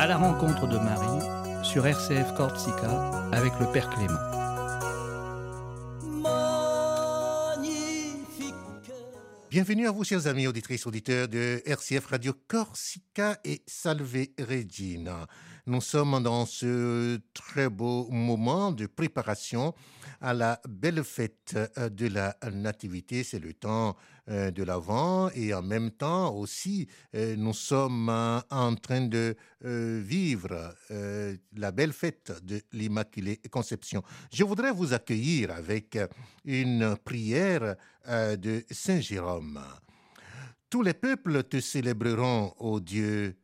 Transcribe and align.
À 0.00 0.06
la 0.06 0.16
rencontre 0.16 0.66
de 0.66 0.78
Marie 0.78 1.62
sur 1.62 1.86
RCF 1.86 2.32
Corsica 2.34 3.10
avec 3.32 3.52
le 3.60 3.70
Père 3.70 3.90
Clément. 3.90 4.18
Bienvenue 9.50 9.86
à 9.86 9.90
vous, 9.90 10.04
chers 10.04 10.26
amis 10.26 10.46
auditrices, 10.46 10.86
auditeurs 10.86 11.28
de 11.28 11.60
RCF 11.66 12.06
Radio 12.06 12.32
Corsica 12.48 13.38
et 13.44 13.60
Salve 13.66 14.24
Regina. 14.38 15.26
Nous 15.66 15.82
sommes 15.82 16.22
dans 16.22 16.46
ce 16.46 17.18
très 17.34 17.68
beau 17.68 18.08
moment 18.10 18.72
de 18.72 18.86
préparation 18.86 19.74
à 20.22 20.32
la 20.32 20.62
belle 20.66 21.04
fête 21.04 21.58
euh, 21.76 21.90
de 21.90 22.06
la 22.06 22.36
Nativité. 22.50 23.22
C'est 23.22 23.38
le 23.38 23.52
temps 23.52 23.96
de 24.30 24.62
l'Avent 24.62 25.30
et 25.34 25.52
en 25.52 25.62
même 25.62 25.90
temps 25.90 26.34
aussi, 26.34 26.86
euh, 27.14 27.34
nous 27.36 27.52
sommes 27.52 28.08
en 28.08 28.74
train 28.76 29.02
de 29.02 29.36
vivre 29.62 30.74
la 31.56 31.70
belle 31.72 31.92
fête 31.92 32.32
de 32.44 32.62
l'Immaculée 32.72 33.40
Conception. 33.50 34.02
Je 34.32 34.44
voudrais 34.44 34.72
vous 34.72 34.94
accueillir 34.94 35.50
avec 35.50 35.98
une 36.44 36.96
prière 37.04 37.76
de 38.08 38.64
Saint 38.70 39.00
Jérôme. 39.00 39.60
Tous 40.70 40.82
les 40.82 40.94
peuples 40.94 41.44
te 41.44 41.60
célébreront, 41.60 42.54
ô 42.58 42.80
Dieu, 42.80 43.36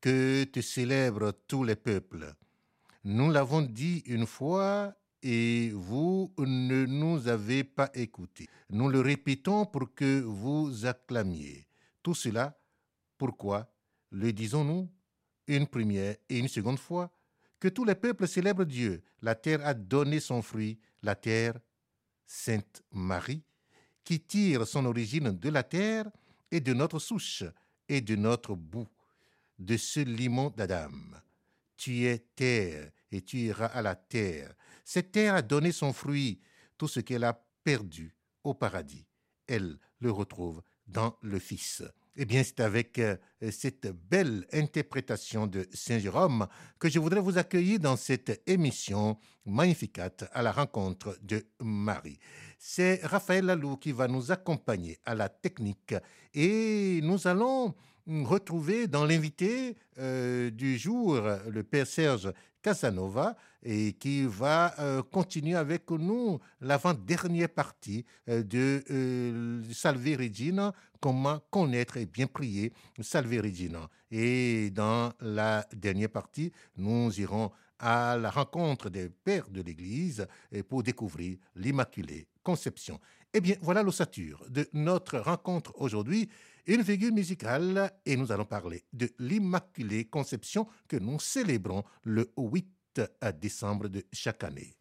que 0.00 0.44
te 0.44 0.60
célèbrent 0.60 1.32
tous 1.48 1.64
les 1.64 1.74
peuples. 1.74 2.34
Nous 3.04 3.30
l'avons 3.30 3.62
dit 3.62 4.02
une 4.06 4.26
fois 4.26 4.94
et 5.28 5.70
vous 5.74 6.32
ne 6.38 6.86
nous 6.86 7.26
avez 7.26 7.64
pas 7.64 7.90
écoutés. 7.94 8.48
Nous 8.70 8.88
le 8.88 9.00
répétons 9.00 9.66
pour 9.66 9.92
que 9.92 10.20
vous 10.20 10.86
acclamiez. 10.86 11.66
Tout 12.00 12.14
cela, 12.14 12.56
pourquoi 13.18 13.68
le 14.12 14.32
disons-nous 14.32 14.88
une 15.48 15.66
première 15.66 16.14
et 16.28 16.38
une 16.38 16.46
seconde 16.46 16.78
fois 16.78 17.10
Que 17.58 17.66
tous 17.66 17.84
les 17.84 17.96
peuples 17.96 18.28
célèbrent 18.28 18.64
Dieu. 18.64 19.02
La 19.20 19.34
terre 19.34 19.66
a 19.66 19.74
donné 19.74 20.20
son 20.20 20.42
fruit, 20.42 20.78
la 21.02 21.16
terre, 21.16 21.58
Sainte 22.24 22.82
Marie, 22.92 23.42
qui 24.04 24.20
tire 24.20 24.64
son 24.64 24.84
origine 24.84 25.32
de 25.32 25.48
la 25.48 25.64
terre 25.64 26.08
et 26.52 26.60
de 26.60 26.72
notre 26.72 27.00
souche 27.00 27.42
et 27.88 28.00
de 28.00 28.14
notre 28.14 28.54
bout, 28.54 28.88
de 29.58 29.76
ce 29.76 30.00
limon 30.00 30.50
d'Adam. 30.50 30.92
Tu 31.76 32.04
es 32.04 32.18
terre 32.36 32.92
et 33.10 33.22
tu 33.22 33.38
iras 33.38 33.66
à 33.66 33.82
la 33.82 33.96
terre. 33.96 34.54
Cette 34.88 35.10
terre 35.10 35.34
a 35.34 35.42
donné 35.42 35.72
son 35.72 35.92
fruit, 35.92 36.40
tout 36.78 36.86
ce 36.86 37.00
qu'elle 37.00 37.24
a 37.24 37.44
perdu 37.64 38.14
au 38.44 38.54
paradis. 38.54 39.04
Elle 39.48 39.80
le 39.98 40.12
retrouve 40.12 40.62
dans 40.86 41.18
le 41.22 41.40
Fils. 41.40 41.82
Eh 42.14 42.24
bien, 42.24 42.44
c'est 42.44 42.60
avec 42.60 43.00
euh, 43.00 43.16
cette 43.50 43.88
belle 43.88 44.46
interprétation 44.52 45.48
de 45.48 45.66
Saint 45.74 45.98
Jérôme 45.98 46.46
que 46.78 46.88
je 46.88 47.00
voudrais 47.00 47.20
vous 47.20 47.36
accueillir 47.36 47.80
dans 47.80 47.96
cette 47.96 48.40
émission 48.46 49.18
Magnificat 49.44 50.12
à 50.30 50.40
la 50.42 50.52
rencontre 50.52 51.18
de 51.20 51.44
Marie. 51.60 52.20
C'est 52.58 53.00
Raphaël 53.04 53.44
Lalou 53.44 53.76
qui 53.76 53.92
va 53.92 54.08
nous 54.08 54.32
accompagner 54.32 54.98
à 55.04 55.14
la 55.14 55.28
technique 55.28 55.94
et 56.34 57.00
nous 57.02 57.26
allons 57.26 57.74
retrouver 58.06 58.86
dans 58.86 59.04
l'invité 59.04 59.76
euh, 59.98 60.50
du 60.50 60.78
jour 60.78 61.20
le 61.48 61.62
Père 61.62 61.86
Serge 61.86 62.32
Casanova 62.62 63.36
et 63.62 63.92
qui 63.94 64.24
va 64.24 64.74
euh, 64.78 65.02
continuer 65.02 65.56
avec 65.56 65.90
nous 65.90 66.38
l'avant-dernière 66.60 67.48
partie 67.48 68.04
euh, 68.28 68.42
de 68.42 69.62
Salve 69.72 70.16
Regina, 70.18 70.72
comment 71.00 71.40
connaître 71.50 71.96
et 71.96 72.06
bien 72.06 72.26
prier 72.26 72.72
Salve 73.00 73.40
Regina. 73.42 73.88
Et 74.10 74.70
dans 74.70 75.12
la 75.20 75.66
dernière 75.72 76.10
partie, 76.10 76.52
nous 76.76 77.12
irons 77.20 77.50
à 77.78 78.16
la 78.16 78.30
rencontre 78.30 78.90
des 78.90 79.08
pères 79.08 79.48
de 79.48 79.62
l'Église 79.62 80.26
pour 80.68 80.82
découvrir 80.82 81.38
l'Immaculée 81.54 82.26
Conception. 82.42 83.00
Eh 83.32 83.40
bien, 83.40 83.56
voilà 83.60 83.82
l'ossature 83.82 84.44
de 84.48 84.68
notre 84.72 85.18
rencontre 85.18 85.72
aujourd'hui 85.76 86.28
une 86.66 86.82
figure 86.82 87.12
musicale 87.12 87.92
et 88.04 88.16
nous 88.16 88.32
allons 88.32 88.44
parler 88.44 88.84
de 88.92 89.08
l'Immaculée 89.18 90.06
Conception 90.06 90.66
que 90.88 90.96
nous 90.96 91.20
célébrons 91.20 91.84
le 92.02 92.32
8 92.36 92.66
décembre 93.40 93.88
de 93.88 94.04
chaque 94.12 94.42
année. 94.44 94.74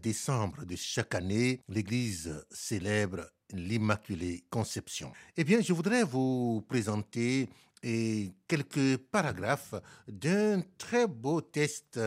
Décembre 0.00 0.64
de 0.64 0.76
chaque 0.76 1.14
année, 1.14 1.60
l'Église 1.68 2.44
célèbre 2.50 3.30
l'Immaculée 3.52 4.44
Conception. 4.50 5.12
Eh 5.36 5.44
bien, 5.44 5.60
je 5.60 5.72
voudrais 5.72 6.04
vous 6.04 6.64
présenter 6.68 7.48
eh, 7.82 8.32
quelques 8.48 8.96
paragraphes 8.96 9.74
d'un 10.08 10.62
très 10.78 11.06
beau 11.06 11.40
test 11.40 12.00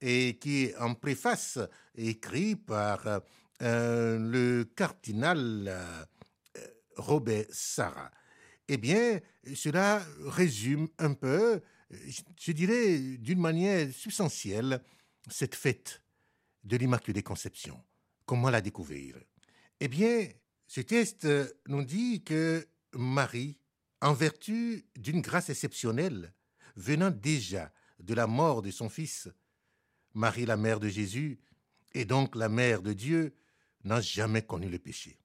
et 0.00 0.38
qui 0.38 0.64
est 0.64 0.76
en 0.76 0.94
préface 0.94 1.58
écrit 1.96 2.56
par 2.56 3.22
euh, 3.62 4.18
le 4.18 4.64
cardinal 4.64 5.64
euh, 5.68 6.04
Robert 6.96 7.46
Sarah. 7.50 8.10
Eh 8.68 8.76
bien, 8.76 9.20
cela 9.54 10.02
résume 10.24 10.88
un 10.98 11.14
peu, 11.14 11.60
je 11.90 12.52
dirais 12.52 12.98
d'une 12.98 13.40
manière 13.40 13.90
substantielle, 13.92 14.80
cette 15.28 15.54
fête 15.54 16.02
de 16.66 16.76
l'Immaculée 16.76 17.22
Conception. 17.22 17.80
Comment 18.26 18.50
la 18.50 18.60
découvrir? 18.60 19.16
Eh 19.78 19.88
bien, 19.88 20.28
ce 20.66 20.80
test 20.80 21.26
nous 21.68 21.84
dit 21.84 22.24
que 22.24 22.66
Marie, 22.92 23.58
en 24.00 24.12
vertu 24.12 24.84
d'une 24.96 25.20
grâce 25.20 25.48
exceptionnelle 25.48 26.34
venant 26.74 27.10
déjà 27.10 27.72
de 28.00 28.14
la 28.14 28.26
mort 28.26 28.62
de 28.62 28.70
son 28.70 28.88
Fils, 28.88 29.28
Marie, 30.12 30.44
la 30.44 30.56
mère 30.56 30.80
de 30.80 30.88
Jésus, 30.88 31.38
et 31.94 32.04
donc 32.04 32.34
la 32.34 32.48
mère 32.48 32.82
de 32.82 32.92
Dieu, 32.92 33.34
n'a 33.84 34.00
jamais 34.00 34.42
connu 34.42 34.68
le 34.68 34.78
péché. 34.78 35.18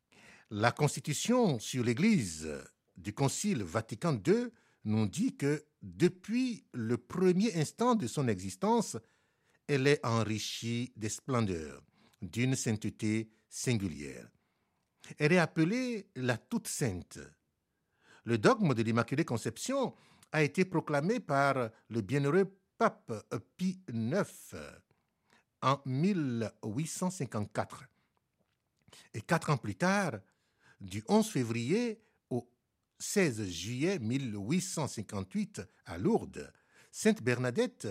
La 0.52 0.72
constitution 0.72 1.60
sur 1.60 1.84
l'Église 1.84 2.48
du 2.98 3.14
Concile 3.14 3.64
Vatican 3.64 4.14
II 4.26 4.48
nous 4.86 5.08
dit 5.08 5.36
que 5.36 5.66
depuis 5.82 6.66
le 6.74 6.98
premier 6.98 7.56
instant 7.56 7.96
de 7.96 8.06
son 8.06 8.28
existence, 8.28 8.98
elle 9.72 9.88
est 9.88 10.06
enrichie 10.06 10.92
des 10.98 11.08
splendeurs, 11.08 11.82
d'une 12.22 12.56
sainteté 12.56 13.32
singulière. 13.48 14.28
Elle 15.18 15.32
est 15.32 15.38
appelée 15.38 16.10
la 16.18 16.38
Toute 16.38 16.68
Sainte. 16.68 17.20
Le 18.26 18.38
dogme 18.38 18.74
de 18.74 18.84
l'Immaculée 18.84 19.24
Conception 19.24 19.96
a 20.34 20.44
été 20.44 20.66
proclamé 20.66 21.22
par 21.22 21.70
le 21.88 22.02
bienheureux 22.02 22.54
pape 22.78 23.14
Pie 23.56 23.80
IX 23.88 24.26
en 25.62 25.80
1854. 25.86 27.86
Et 29.14 29.22
quatre 29.22 29.52
ans 29.52 29.58
plus 29.58 29.76
tard, 29.76 30.20
du 30.82 31.02
11 31.08 31.30
février 31.30 32.02
au 32.30 32.52
16 33.00 33.48
juillet 33.48 34.00
1858 34.00 35.62
à 35.86 35.98
Lourdes, 35.98 36.52
Sainte 36.92 37.24
Bernadette 37.24 37.88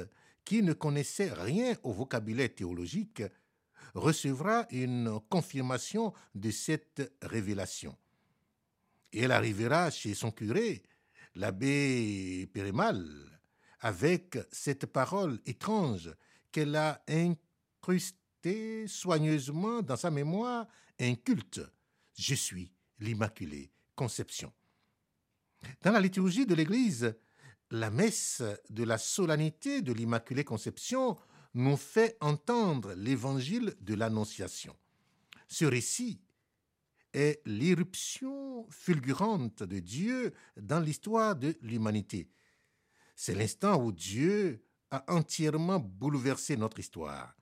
qui 0.51 0.65
ne 0.65 0.73
connaissait 0.73 1.33
rien 1.33 1.77
au 1.85 1.93
vocabulaire 1.93 2.53
théologique 2.53 3.23
recevra 3.95 4.67
une 4.73 5.21
confirmation 5.29 6.13
de 6.35 6.51
cette 6.51 7.09
révélation. 7.23 7.97
Et 9.13 9.21
elle 9.21 9.31
arrivera 9.31 9.93
chez 9.93 10.13
son 10.13 10.33
curé, 10.33 10.83
l'abbé 11.37 12.49
Pérémal, 12.53 13.01
avec 13.79 14.39
cette 14.51 14.87
parole 14.87 15.41
étrange 15.47 16.13
qu'elle 16.51 16.75
a 16.75 17.01
incrustée 17.07 18.89
soigneusement 18.89 19.83
dans 19.83 19.97
sa 19.97 20.11
mémoire, 20.11 20.67
un 20.99 21.15
culte. 21.15 21.61
Je 22.19 22.35
suis 22.35 22.73
l'Immaculée 22.99 23.71
Conception. 23.95 24.53
Dans 25.81 25.93
la 25.93 26.01
liturgie 26.01 26.45
de 26.45 26.57
l'Église, 26.57 27.15
la 27.71 27.91
messe 27.91 28.43
de 28.69 28.85
la 28.85 28.99
solennité 28.99 29.83
de 29.83 29.93
l'Immaculée 29.93 30.45
Conception 30.45 31.17
nous 31.55 31.77
fait 31.77 32.17
entendre 32.21 32.95
l'évangile 32.95 33.75
de 33.81 33.95
l'Annonciation. 33.95 34.77
Ce 35.49 35.65
récit 35.65 36.21
est 37.13 37.41
l'irruption 37.45 38.67
fulgurante 38.71 39.63
de 39.63 39.81
Dieu 39.81 40.33
dans 40.57 40.81
l'histoire 40.81 41.37
de 41.37 41.57
l'humanité. 41.61 42.29
C'est 43.17 43.35
l'instant 43.35 43.83
où 43.83 43.93
Dieu 43.93 44.65
a 44.91 45.05
entièrement 45.13 45.81
bouleversé 45.81 46.57
notre 46.57 46.79
histoire. 46.79 47.37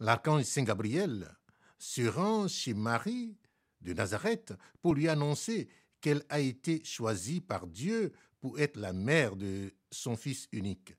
L'archange 0.00 0.44
Saint 0.44 0.62
Gabriel 0.62 1.36
se 1.78 2.02
rend 2.02 2.48
chez 2.48 2.74
Marie 2.74 3.36
de 3.80 3.92
Nazareth 3.92 4.54
pour 4.80 4.94
lui 4.94 5.08
annoncer 5.08 5.68
qu'elle 6.00 6.24
a 6.28 6.40
été 6.40 6.84
choisie 6.84 7.40
par 7.40 7.66
Dieu 7.66 8.12
pour 8.40 8.58
être 8.58 8.76
la 8.76 8.92
mère 8.92 9.36
de 9.36 9.72
son 9.90 10.16
fils 10.16 10.48
unique. 10.52 10.94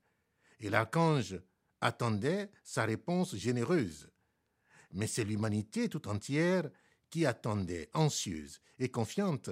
Et 0.60 0.70
l'archange 0.70 1.40
attendait 1.80 2.50
sa 2.62 2.84
réponse 2.84 3.34
généreuse. 3.36 4.10
Mais 4.92 5.06
c'est 5.06 5.24
l'humanité 5.24 5.88
tout 5.88 6.08
entière 6.08 6.68
qui 7.08 7.26
attendait, 7.26 7.88
anxieuse 7.94 8.60
et 8.78 8.88
confiante, 8.88 9.50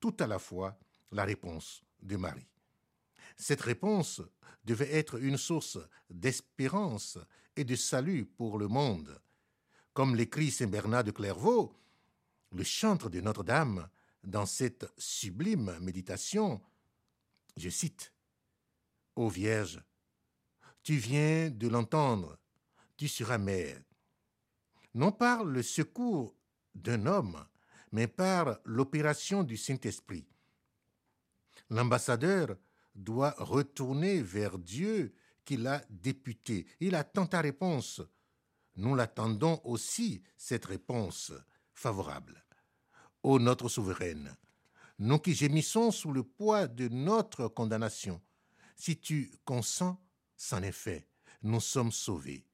tout 0.00 0.16
à 0.20 0.26
la 0.26 0.38
fois, 0.38 0.78
la 1.12 1.24
réponse 1.24 1.82
de 2.02 2.16
Marie. 2.16 2.48
Cette 3.36 3.60
réponse 3.60 4.22
devait 4.64 4.92
être 4.92 5.22
une 5.22 5.36
source 5.36 5.78
d'espérance 6.10 7.18
et 7.54 7.64
de 7.64 7.76
salut 7.76 8.26
pour 8.26 8.58
le 8.58 8.68
monde. 8.68 9.20
Comme 9.92 10.16
l'écrit 10.16 10.50
Saint 10.50 10.66
Bernard 10.66 11.04
de 11.04 11.10
Clairvaux, 11.10 11.72
le 12.52 12.64
chantre 12.64 13.08
de 13.08 13.20
Notre-Dame, 13.20 13.88
dans 14.24 14.46
cette 14.46 14.86
sublime 14.98 15.78
méditation, 15.80 16.60
je 17.56 17.68
cite 17.70 18.12
Ô 19.14 19.28
Vierge, 19.28 19.82
tu 20.82 20.96
viens 20.96 21.50
de 21.50 21.68
l'entendre, 21.68 22.38
tu 22.96 23.08
seras 23.08 23.38
mère. 23.38 23.80
Non 24.94 25.12
par 25.12 25.44
le 25.44 25.62
secours 25.62 26.36
d'un 26.74 27.06
homme, 27.06 27.44
mais 27.92 28.06
par 28.06 28.58
l'opération 28.64 29.42
du 29.42 29.56
Saint-Esprit. 29.56 30.26
L'ambassadeur 31.70 32.56
doit 32.94 33.34
retourner 33.38 34.22
vers 34.22 34.58
Dieu 34.58 35.14
qui 35.44 35.56
l'a 35.56 35.82
député. 35.90 36.66
Il 36.80 36.94
attend 36.94 37.26
ta 37.26 37.40
réponse. 37.40 38.02
Nous 38.76 38.94
l'attendons 38.94 39.60
aussi, 39.64 40.22
cette 40.36 40.66
réponse 40.66 41.32
favorable. 41.72 42.44
Ô 43.22 43.38
notre 43.38 43.68
souveraine, 43.68 44.36
nous 44.98 45.18
qui 45.18 45.34
gémissons 45.34 45.90
sous 45.90 46.12
le 46.12 46.22
poids 46.22 46.66
de 46.66 46.88
notre 46.88 47.48
condamnation, 47.48 48.20
si 48.76 48.98
tu 48.98 49.32
consens, 49.44 49.96
c'en 50.36 50.62
est 50.62 50.72
fait, 50.72 51.06
nous 51.42 51.60
sommes 51.60 51.92
sauvés. 51.92 52.46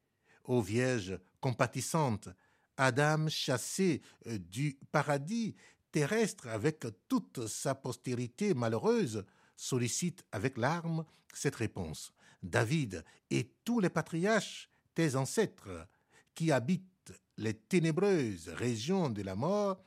Ô 0.44 0.60
Vierge 0.60 1.18
compatissante, 1.40 2.28
Adam 2.76 3.28
chassé 3.28 4.02
euh, 4.26 4.38
du 4.38 4.78
paradis 4.90 5.54
terrestre 5.90 6.48
avec 6.48 6.86
toute 7.08 7.46
sa 7.46 7.74
postérité 7.74 8.54
malheureuse, 8.54 9.24
sollicite 9.56 10.24
avec 10.32 10.56
larmes 10.56 11.04
cette 11.34 11.56
réponse. 11.56 12.12
David 12.42 13.04
et 13.30 13.52
tous 13.64 13.80
les 13.80 13.90
patriarches, 13.90 14.68
tes 14.94 15.14
ancêtres, 15.16 15.86
qui 16.34 16.50
habitent 16.50 17.12
les 17.36 17.54
ténébreuses 17.54 18.48
régions 18.48 19.10
de 19.10 19.22
la 19.22 19.36
mort, 19.36 19.84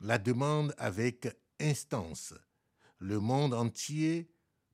la 0.00 0.18
demandent 0.18 0.74
avec 0.78 1.28
instance. 1.60 2.34
Le 2.98 3.20
monde 3.20 3.54
entier, 3.54 4.30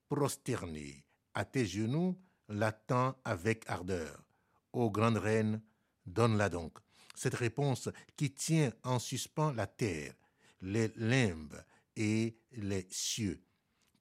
prosterné 0.08 1.04
à 1.34 1.44
tes 1.44 1.66
genoux, 1.66 2.18
l'attend 2.48 3.16
avec 3.24 3.68
ardeur. 3.68 4.24
Ô 4.72 4.90
grande 4.90 5.18
reine, 5.18 5.62
donne-la 6.06 6.48
donc. 6.48 6.78
Cette 7.14 7.34
réponse 7.34 7.88
qui 8.16 8.32
tient 8.32 8.72
en 8.82 8.98
suspens 8.98 9.52
la 9.52 9.66
terre, 9.66 10.14
les 10.60 10.88
limbes 10.96 11.62
et 11.96 12.38
les 12.52 12.86
cieux. 12.90 13.44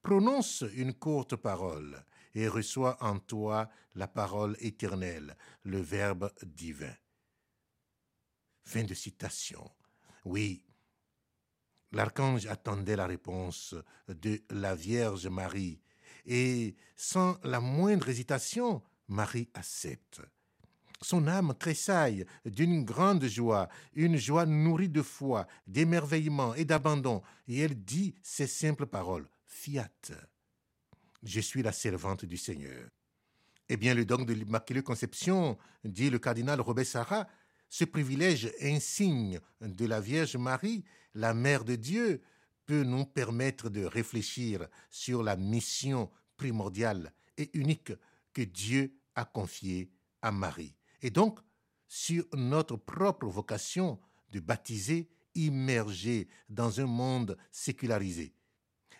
Prononce 0.01 0.63
une 0.73 0.93
courte 0.93 1.35
parole 1.35 2.03
et 2.33 2.47
reçois 2.47 2.97
en 3.01 3.19
toi 3.19 3.69
la 3.95 4.07
parole 4.07 4.57
éternelle, 4.59 5.37
le 5.63 5.79
Verbe 5.79 6.31
divin. 6.43 6.95
Fin 8.63 8.83
de 8.83 8.93
citation. 8.93 9.69
Oui, 10.25 10.65
l'archange 11.93 12.47
attendait 12.47 12.95
la 12.95 13.05
réponse 13.05 13.75
de 14.07 14.41
la 14.49 14.75
Vierge 14.75 15.27
Marie, 15.27 15.79
et 16.25 16.75
sans 16.95 17.37
la 17.43 17.59
moindre 17.59 18.09
hésitation, 18.09 18.81
Marie 19.07 19.49
accepte. 19.53 20.21
Son 21.01 21.27
âme 21.27 21.53
tressaille 21.59 22.25
d'une 22.45 22.85
grande 22.85 23.25
joie, 23.25 23.67
une 23.93 24.15
joie 24.15 24.45
nourrie 24.45 24.89
de 24.89 25.01
foi, 25.01 25.47
d'émerveillement 25.67 26.55
et 26.55 26.65
d'abandon, 26.65 27.21
et 27.47 27.59
elle 27.59 27.75
dit 27.75 28.15
ces 28.23 28.47
simples 28.47 28.85
paroles 28.85 29.27
Fiat. 29.45 29.89
Je 31.21 31.39
suis 31.41 31.61
la 31.61 31.73
servante 31.73 32.25
du 32.25 32.37
Seigneur. 32.37 32.89
Eh 33.69 33.77
bien, 33.77 33.93
le 33.93 34.05
dogme 34.05 34.25
de 34.25 34.33
l'Immaculée 34.33 34.81
Conception, 34.81 35.57
dit 35.83 36.09
le 36.09 36.19
cardinal 36.19 36.59
Robert 36.59 36.85
ce 37.73 37.85
privilège 37.85 38.53
insigne 38.61 39.39
de 39.59 39.87
la 39.87 39.99
Vierge 39.99 40.37
Marie, 40.37 40.83
la 41.15 41.33
Mère 41.33 41.65
de 41.65 41.75
Dieu, 41.75 42.21
peut 42.67 42.83
nous 42.83 43.03
permettre 43.03 43.71
de 43.71 43.83
réfléchir 43.83 44.67
sur 44.91 45.23
la 45.23 45.35
mission 45.35 46.11
primordiale 46.37 47.11
et 47.35 47.49
unique 47.57 47.91
que 48.31 48.43
Dieu 48.43 48.95
a 49.15 49.25
confiée 49.25 49.89
à 50.21 50.31
Marie, 50.31 50.75
et 51.01 51.09
donc 51.09 51.39
sur 51.87 52.23
notre 52.35 52.75
propre 52.75 53.25
vocation 53.25 53.99
de 54.29 54.39
baptiser 54.39 55.09
immergé 55.33 56.27
dans 56.49 56.79
un 56.79 56.85
monde 56.85 57.35
sécularisé. 57.49 58.35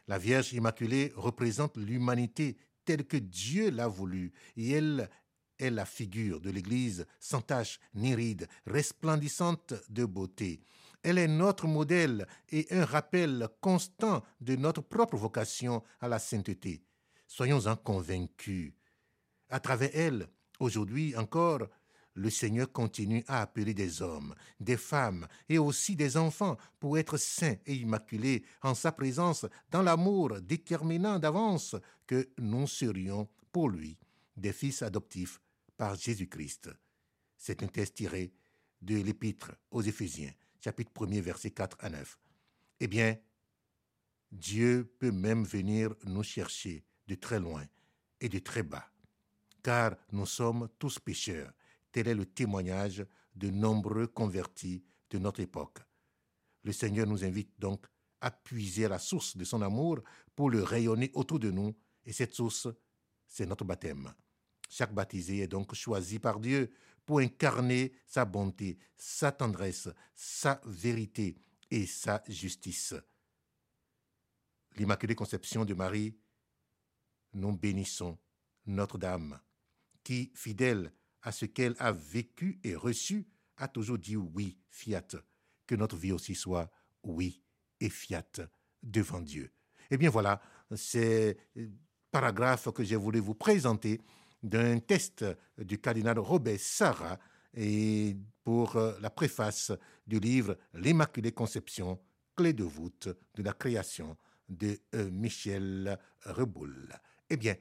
La 0.08 0.18
Vierge 0.18 0.52
Immaculée 0.52 1.14
représente 1.16 1.78
l'humanité 1.78 2.58
telle 2.86 3.06
que 3.06 3.18
Dieu 3.18 3.70
l'a 3.70 3.88
voulu, 3.88 4.34
et 4.58 4.72
elle 4.72 5.12
est 5.64 5.72
la 5.72 5.86
figure 5.86 6.42
de 6.42 6.50
l'Église 6.50 7.06
sans 7.20 7.42
tache 7.42 7.80
ni 7.96 8.14
ride, 8.14 8.48
resplendissante 8.66 9.74
de 9.90 10.06
beauté. 10.06 10.62
Elle 11.02 11.18
est 11.18 11.28
notre 11.28 11.68
modèle 11.68 12.28
et 12.50 12.68
un 12.72 12.86
rappel 12.86 13.48
constant 13.62 14.24
de 14.42 14.56
notre 14.56 14.82
propre 14.82 15.18
vocation 15.18 15.84
à 16.02 16.08
la 16.08 16.20
sainteté. 16.20 16.82
Soyons-en 17.28 17.76
convaincus. 17.76 18.74
À 19.50 19.60
travers 19.60 19.92
elle, 19.94 20.28
aujourd'hui 20.60 21.16
encore, 21.16 21.68
le 22.16 22.30
Seigneur 22.30 22.72
continue 22.72 23.24
à 23.28 23.42
appeler 23.42 23.74
des 23.74 24.02
hommes, 24.02 24.36
des 24.60 24.78
femmes 24.78 25.28
et 25.50 25.58
aussi 25.58 25.96
des 25.96 26.16
enfants 26.16 26.58
pour 26.80 26.98
être 26.98 27.18
saints 27.18 27.56
et 27.66 27.74
immaculés 27.74 28.44
en 28.62 28.76
sa 28.76 28.92
présence 28.92 29.46
dans 29.72 29.82
l'amour 29.82 30.40
déterminant 30.42 31.20
d'avance 31.20 31.76
que 32.06 32.30
nous 32.38 32.68
serions 32.68 33.28
pour 33.52 33.70
lui 33.70 33.98
des 34.38 34.54
fils 34.54 34.82
adoptifs 34.82 35.40
par 35.78 35.96
Jésus-Christ. 35.96 36.70
C'est 37.38 37.64
un 37.64 37.68
texte 37.68 37.96
tiré 37.96 38.34
de 38.82 38.96
l'Épître 38.96 39.52
aux 39.72 39.82
Éphésiens, 39.82 40.34
chapitre 40.60 40.92
1er, 40.94 41.22
versets 41.22 41.52
4 41.52 41.78
à 41.80 41.90
9. 41.90 42.20
Eh 42.80 42.88
bien, 42.88 43.18
Dieu 44.32 44.94
peut 45.00 45.12
même 45.12 45.44
venir 45.44 45.96
nous 46.06 46.24
chercher 46.24 46.84
de 47.08 47.16
très 47.16 47.40
loin 47.40 47.66
et 48.20 48.30
de 48.30 48.40
très 48.40 48.64
bas, 48.64 48.90
car 49.62 49.96
nous 50.12 50.26
sommes 50.26 50.70
tous 50.80 51.00
pécheurs 51.00 51.54
Tel 51.94 52.08
est 52.08 52.16
le 52.16 52.26
témoignage 52.26 53.06
de 53.36 53.52
nombreux 53.52 54.08
convertis 54.08 54.84
de 55.12 55.20
notre 55.20 55.42
époque. 55.42 55.80
Le 56.64 56.72
Seigneur 56.72 57.06
nous 57.06 57.24
invite 57.24 57.54
donc 57.60 57.86
à 58.20 58.32
puiser 58.32 58.88
la 58.88 58.98
source 58.98 59.38
de 59.38 59.44
son 59.44 59.62
amour 59.62 60.00
pour 60.36 60.50
le 60.50 60.64
rayonner 60.64 61.12
autour 61.14 61.40
de 61.40 61.52
nous, 61.52 61.76
et 62.04 62.12
cette 62.12 62.34
source, 62.34 62.68
c'est 63.28 63.46
notre 63.46 63.64
baptême. 63.64 64.12
Chaque 64.76 64.92
baptisé 64.92 65.38
est 65.42 65.48
donc 65.48 65.76
choisi 65.76 66.18
par 66.18 66.40
Dieu 66.40 66.74
pour 67.06 67.20
incarner 67.20 67.94
sa 68.08 68.26
bonté, 68.26 68.80
sa 68.96 69.32
tendresse, 69.32 69.88
sa 70.16 70.60
vérité 70.66 71.38
et 71.70 71.86
sa 71.86 72.24
justice. 72.28 72.96
L'Immaculée 74.76 75.14
Conception 75.14 75.64
de 75.64 75.76
Marie, 75.76 76.18
nous 77.34 77.56
bénissons 77.56 78.18
Notre-Dame, 78.66 79.40
qui, 80.04 80.32
fidèle 80.34 80.92
à 81.22 81.32
ce 81.32 81.46
qu'elle 81.46 81.76
a 81.78 81.92
vécu 81.92 82.60
et 82.64 82.76
reçu, 82.76 83.28
a 83.58 83.68
toujours 83.68 84.00
dit 84.00 84.16
oui, 84.16 84.58
fiat. 84.72 85.06
Que 85.68 85.76
notre 85.76 85.98
vie 85.98 86.14
aussi 86.14 86.34
soit 86.34 86.72
oui 87.04 87.44
et 87.80 87.92
fiat 87.92 88.50
devant 88.82 89.22
Dieu. 89.22 89.54
Eh 89.92 89.98
bien 89.98 90.10
voilà, 90.10 90.42
c'est 90.76 91.38
paragraphe 92.10 92.72
que 92.72 92.84
j'ai 92.84 92.96
voulu 92.96 93.20
vous 93.20 93.36
présenter 93.36 94.02
d'un 94.44 94.80
test 94.80 95.26
du 95.58 95.80
cardinal 95.80 96.20
Robert 96.20 96.60
Sarah 96.60 97.18
et 97.56 98.16
pour 98.44 98.76
euh, 98.76 98.98
la 99.00 99.10
préface 99.10 99.72
du 100.06 100.20
livre 100.20 100.58
L'Immaculée 100.74 101.32
Conception, 101.32 102.00
clé 102.36 102.54
de 102.54 102.64
voûte 102.64 103.10
de 103.36 103.44
la 103.44 103.54
création 103.54 104.18
de 104.50 104.80
euh, 104.96 105.10
Michel 105.12 105.98
Reboul. 106.26 106.94
Eh 107.30 107.38
bien, 107.38 107.56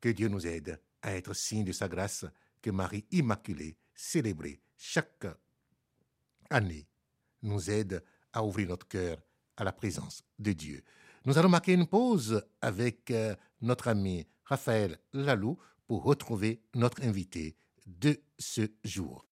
que 0.00 0.08
Dieu 0.08 0.28
nous 0.28 0.46
aide 0.46 0.80
à 1.02 1.14
être 1.14 1.34
signe 1.34 1.64
de 1.64 1.72
sa 1.72 1.88
grâce 1.88 2.24
que 2.60 2.70
Marie 2.70 3.06
Immaculée, 3.12 3.76
célébrée 3.94 4.60
chaque 4.76 5.26
année, 6.48 6.86
nous 7.42 7.70
aide 7.70 8.02
à 8.32 8.44
ouvrir 8.44 8.68
notre 8.68 8.88
cœur 8.88 9.18
à 9.56 9.64
la 9.64 9.72
présence 9.72 10.24
de 10.38 10.52
Dieu. 10.52 10.82
Nous 11.26 11.36
allons 11.36 11.48
marquer 11.48 11.74
une 11.74 11.86
pause 11.86 12.42
avec 12.60 13.10
euh, 13.10 13.36
notre 13.60 13.88
ami 13.88 14.26
Raphaël 14.44 14.98
Lalou 15.12 15.58
pour 15.90 16.04
retrouver 16.04 16.62
notre 16.76 17.02
invité 17.02 17.56
de 17.84 18.22
ce 18.38 18.60
jour. 18.84 19.26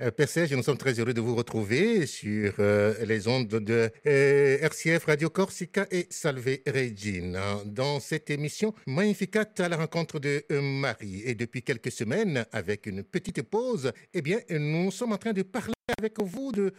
Père 0.00 0.30
Serge, 0.30 0.54
nous 0.54 0.62
sommes 0.62 0.78
très 0.78 0.98
heureux 0.98 1.12
de 1.12 1.20
vous 1.20 1.34
retrouver 1.34 2.06
sur 2.06 2.54
euh, 2.58 2.94
les 3.04 3.28
ondes 3.28 3.48
de 3.48 3.90
euh, 4.06 4.58
RCF 4.62 5.04
Radio 5.04 5.28
Corsica 5.28 5.86
et 5.90 6.06
Salve 6.08 6.56
Regina 6.66 7.58
dans 7.66 8.00
cette 8.00 8.30
émission 8.30 8.72
Magnificat 8.86 9.44
à 9.58 9.68
la 9.68 9.76
rencontre 9.76 10.18
de 10.18 10.42
Marie. 10.58 11.20
Et 11.26 11.34
depuis 11.34 11.62
quelques 11.62 11.92
semaines, 11.92 12.46
avec 12.50 12.86
une 12.86 13.02
petite 13.02 13.42
pause, 13.42 13.92
eh 14.14 14.22
bien, 14.22 14.38
nous 14.48 14.90
sommes 14.90 15.12
en 15.12 15.18
train 15.18 15.34
de 15.34 15.42
parler 15.42 15.74
avec 15.98 16.14
vous 16.18 16.50
de 16.50 16.72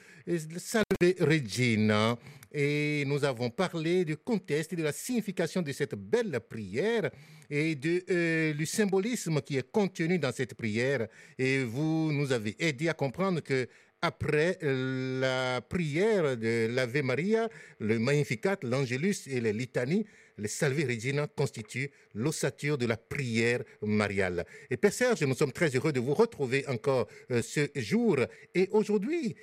Salve 0.58 0.84
Regina 1.20 2.18
et 2.52 3.04
nous 3.06 3.24
avons 3.24 3.50
parlé 3.50 4.04
du 4.06 4.18
contexte 4.18 4.74
et 4.74 4.76
de 4.76 4.84
la 4.84 4.92
signification 4.92 5.62
de 5.62 5.72
cette 5.72 5.96
belle 5.96 6.40
prière 6.50 7.10
et 7.50 7.76
de, 7.76 8.04
euh, 8.10 8.54
du 8.54 8.66
symbolisme 8.66 9.42
qui 9.42 9.58
est 9.58 9.72
contenu 9.72 10.20
dans 10.20 10.32
cette 10.32 10.54
prière. 10.56 11.08
Et 11.38 11.64
vous 11.64 12.12
nous 12.12 12.32
avez 12.32 12.56
aidé 12.60 12.90
à 12.90 12.94
comprendre 12.94 13.42
que 13.42 13.68
après 14.02 14.58
la 14.62 15.62
prière 15.62 16.36
de 16.36 16.68
l'Ave 16.72 17.04
Maria, 17.04 17.48
le 17.80 18.00
Magnificat, 18.00 18.58
l'Angelus 18.64 19.28
et 19.28 19.40
les 19.40 19.54
litanies, 19.54 20.06
le 20.42 20.48
Salve 20.48 20.84
Regina 20.88 21.28
constituent 21.28 21.92
l'ossature 22.16 22.78
de 22.78 22.88
la 22.88 22.98
prière 22.98 23.62
mariale. 23.82 24.44
Et 24.72 24.78
Père 24.78 24.92
Serge, 24.92 25.22
nous 25.24 25.36
sommes 25.36 25.52
très 25.52 25.70
heureux 25.76 25.94
de 25.94 26.00
vous 26.00 26.16
retrouver 26.16 26.66
encore 26.68 27.08
euh, 27.30 27.42
ce 27.44 27.70
jour. 27.76 28.18
Et 28.56 28.68
aujourd'hui, 28.72 29.36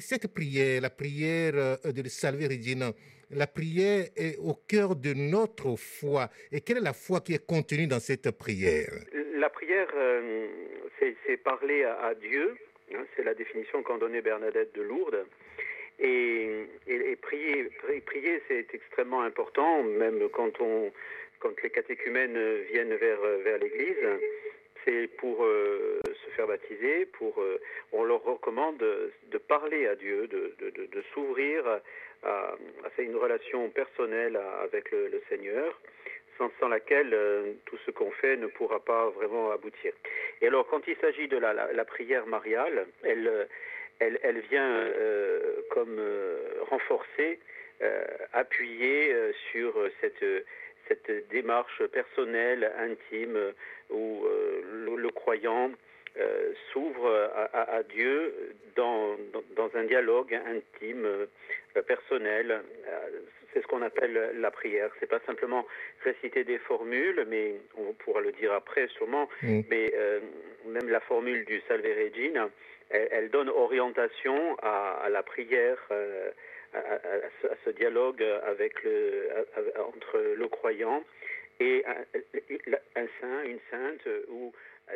cette 0.00 0.26
prière, 0.34 0.80
la 0.80 0.90
prière 0.90 1.52
euh, 1.54 1.76
de 1.92 2.08
Salve 2.08 2.42
Regina, 2.42 2.92
la 3.30 3.46
prière 3.46 4.08
est 4.16 4.36
au 4.38 4.54
cœur 4.54 4.96
de 4.96 5.14
notre 5.14 5.76
foi. 5.76 6.28
Et 6.50 6.60
quelle 6.60 6.78
est 6.78 6.88
la 6.92 6.92
foi 6.92 7.20
qui 7.20 7.34
est 7.34 7.46
contenue 7.46 7.86
dans 7.86 8.00
cette 8.00 8.30
prière? 8.32 8.92
La 9.36 9.50
prière, 9.50 9.88
euh, 9.94 10.48
c'est 10.98 11.36
parler 11.36 11.84
à, 11.84 12.06
à 12.06 12.14
Dieu. 12.14 12.56
Hein, 12.92 13.04
c'est 13.16 13.24
la 13.24 13.34
définition 13.34 13.82
qu'en 13.82 13.98
donnait 13.98 14.20
Bernadette 14.20 14.74
de 14.74 14.82
Lourdes. 14.82 15.26
Et, 16.00 16.66
prier, 17.22 17.70
prier 18.06 18.42
c'est 18.48 18.74
extrêmement 18.74 19.22
important, 19.22 19.82
même 19.82 20.28
quand, 20.30 20.60
on, 20.60 20.92
quand 21.40 21.62
les 21.62 21.70
catéchumènes 21.70 22.38
viennent 22.72 22.94
vers, 22.94 23.20
vers 23.44 23.58
l'Église. 23.58 23.96
C'est 24.84 25.08
pour 25.16 25.44
euh, 25.44 26.00
se 26.04 26.30
faire 26.30 26.46
baptiser, 26.46 27.06
pour, 27.06 27.40
euh, 27.40 27.58
on 27.92 28.04
leur 28.04 28.22
recommande 28.22 28.76
de 28.78 29.38
parler 29.38 29.86
à 29.86 29.94
Dieu, 29.94 30.26
de, 30.26 30.54
de, 30.60 31.02
s'ouvrir 31.14 31.66
à, 32.22 32.56
à, 32.84 33.02
une 33.02 33.16
relation 33.16 33.70
personnelle 33.70 34.38
avec 34.62 34.90
le, 34.90 35.22
Seigneur, 35.30 35.80
sans, 36.38 36.68
laquelle 36.68 37.14
euh, 37.14 37.52
tout 37.66 37.78
ce 37.86 37.90
qu'on 37.90 38.10
fait 38.10 38.36
ne 38.36 38.46
pourra 38.46 38.80
pas 38.80 39.08
vraiment 39.10 39.50
aboutir. 39.52 39.92
Et 40.42 40.48
alors, 40.48 40.66
quand 40.66 40.86
il 40.86 40.96
s'agit 40.96 41.28
de 41.28 41.38
la, 41.38 41.84
prière 41.84 42.26
mariale, 42.26 42.86
elle 43.04 43.48
elle, 44.00 44.18
elle 44.22 44.40
vient 44.40 44.70
euh, 44.70 45.62
comme 45.70 45.98
euh, 45.98 46.38
renforcer, 46.70 47.38
euh, 47.82 48.04
appuyer 48.32 49.14
sur 49.50 49.74
cette, 50.00 50.24
cette 50.88 51.28
démarche 51.28 51.84
personnelle, 51.86 52.72
intime, 52.78 53.52
où 53.90 54.24
le, 54.72 54.96
le, 54.96 55.10
croyant 55.10 55.70
s'ouvre 56.72 57.10
à, 57.34 57.44
à, 57.44 57.76
à, 57.76 57.82
Dieu 57.82 58.54
dans, 58.76 59.16
dans, 59.32 59.42
dans, 59.56 59.76
un 59.76 59.84
dialogue 59.84 60.34
intime, 60.46 61.08
personnel. 61.86 62.62
C'est 63.52 63.62
ce 63.62 63.66
qu'on 63.66 63.82
appelle 63.82 64.32
la 64.38 64.50
prière. 64.52 64.90
C'est 65.00 65.08
pas 65.10 65.20
simplement 65.26 65.66
réciter 66.04 66.44
des 66.44 66.58
formules, 66.58 67.26
mais 67.28 67.56
on 67.76 67.92
pourra 67.92 68.20
le 68.20 68.32
dire 68.32 68.52
après 68.52 68.86
sûrement, 68.88 69.28
mmh. 69.42 69.60
mais 69.68 69.92
même 70.66 70.88
la 70.88 71.00
formule 71.00 71.44
du 71.44 71.60
Salve 71.68 71.84
Regina, 71.84 72.48
elle, 72.94 73.08
elle 73.10 73.30
donne 73.30 73.48
orientation 73.48 74.56
à, 74.62 75.00
à 75.04 75.08
la 75.08 75.22
prière, 75.22 75.78
euh, 75.90 76.30
à, 76.72 76.78
à, 76.78 76.98
ce, 77.42 77.46
à, 77.48 77.56
ce, 77.64 77.70
dialogue 77.70 78.22
avec 78.46 78.82
le, 78.84 79.28
entre 79.78 80.18
le 80.18 80.48
croyant 80.48 81.04
et 81.60 81.84
un, 81.86 83.00
un, 83.00 83.06
saint, 83.20 83.42
une 83.44 83.60
sainte, 83.70 84.08
ou 84.28 84.52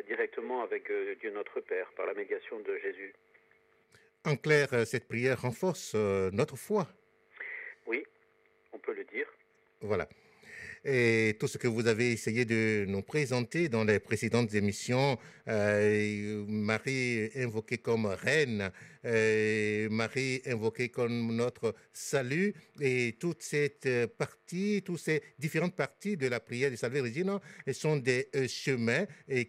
directement 0.06 0.62
avec 0.62 0.90
euh, 0.90 1.14
Dieu 1.20 1.30
notre 1.30 1.60
Père, 1.60 1.90
par 1.96 2.06
la 2.06 2.14
médiation 2.14 2.60
de 2.60 2.76
Jésus. 2.78 3.12
En 4.24 4.36
clair, 4.36 4.68
euh, 4.72 4.84
cette 4.84 5.06
prière 5.06 5.42
renforce 5.42 5.94
notre 5.94 6.56
foi. 6.56 6.86
Oui, 7.86 8.04
on 8.72 8.78
peut 8.78 8.94
le 8.94 9.04
dire. 9.04 9.26
Voilà 9.80 10.08
et 10.84 11.36
tout 11.38 11.48
ce 11.48 11.58
que 11.58 11.68
vous 11.68 11.86
avez 11.86 12.12
essayé 12.12 12.44
de 12.44 12.84
nous 12.88 13.02
présenter 13.02 13.68
dans 13.68 13.84
les 13.84 13.98
précédentes 13.98 14.54
émissions. 14.54 15.18
Euh, 15.48 16.44
Marie 16.46 17.30
invoquée 17.36 17.78
comme 17.78 18.06
reine, 18.06 18.70
euh, 19.04 19.88
Marie 19.88 20.42
invoquée 20.46 20.90
comme 20.90 21.34
notre 21.34 21.74
salut, 21.92 22.54
et 22.80 23.16
toute 23.18 23.42
cette 23.42 23.88
partie, 24.18 24.82
toutes 24.84 25.00
ces 25.00 25.22
différentes 25.38 25.74
parties 25.74 26.16
de 26.16 26.26
la 26.26 26.40
prière 26.40 26.70
du 26.70 26.76
Salve 26.76 27.02
Regina 27.02 27.40
sont 27.72 27.96
des 27.96 28.28
euh, 28.36 28.46
chemins 28.46 29.06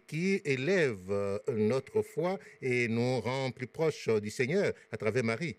qui 0.08 0.42
élèvent 0.46 1.40
notre 1.52 2.02
foi 2.02 2.40
et 2.62 2.88
nous 2.88 3.20
rend 3.20 3.52
plus 3.52 3.68
proches 3.68 4.10
du 4.22 4.30
Seigneur 4.30 4.74
à 4.92 4.98
travers 4.98 5.24
Marie. 5.24 5.58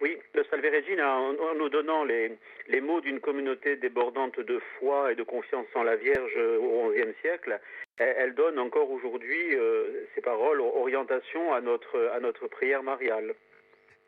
Oui, 0.00 0.16
le 0.34 0.44
Salve 0.44 0.64
Regina, 0.64 1.18
en, 1.18 1.54
nous 1.56 1.68
donnant 1.68 2.04
les, 2.04 2.38
mots 2.80 3.02
d'une 3.02 3.20
communauté 3.20 3.76
débordante 3.76 4.40
de 4.40 4.58
foi 4.78 5.12
et 5.12 5.14
de 5.14 5.22
confiance 5.22 5.66
en 5.74 5.82
la 5.82 5.96
Vierge 5.96 6.36
au 6.36 6.90
XIe 6.92 7.14
siècle, 7.20 7.60
elle, 7.98 8.34
donne 8.34 8.58
encore 8.58 8.90
aujourd'hui, 8.90 9.54
euh, 9.54 10.06
paroles, 10.24 10.60
orientation 10.60 11.52
à 11.52 11.60
notre, 11.60 12.10
à 12.14 12.20
notre 12.20 12.48
prière 12.48 12.82
mariale. 12.82 13.34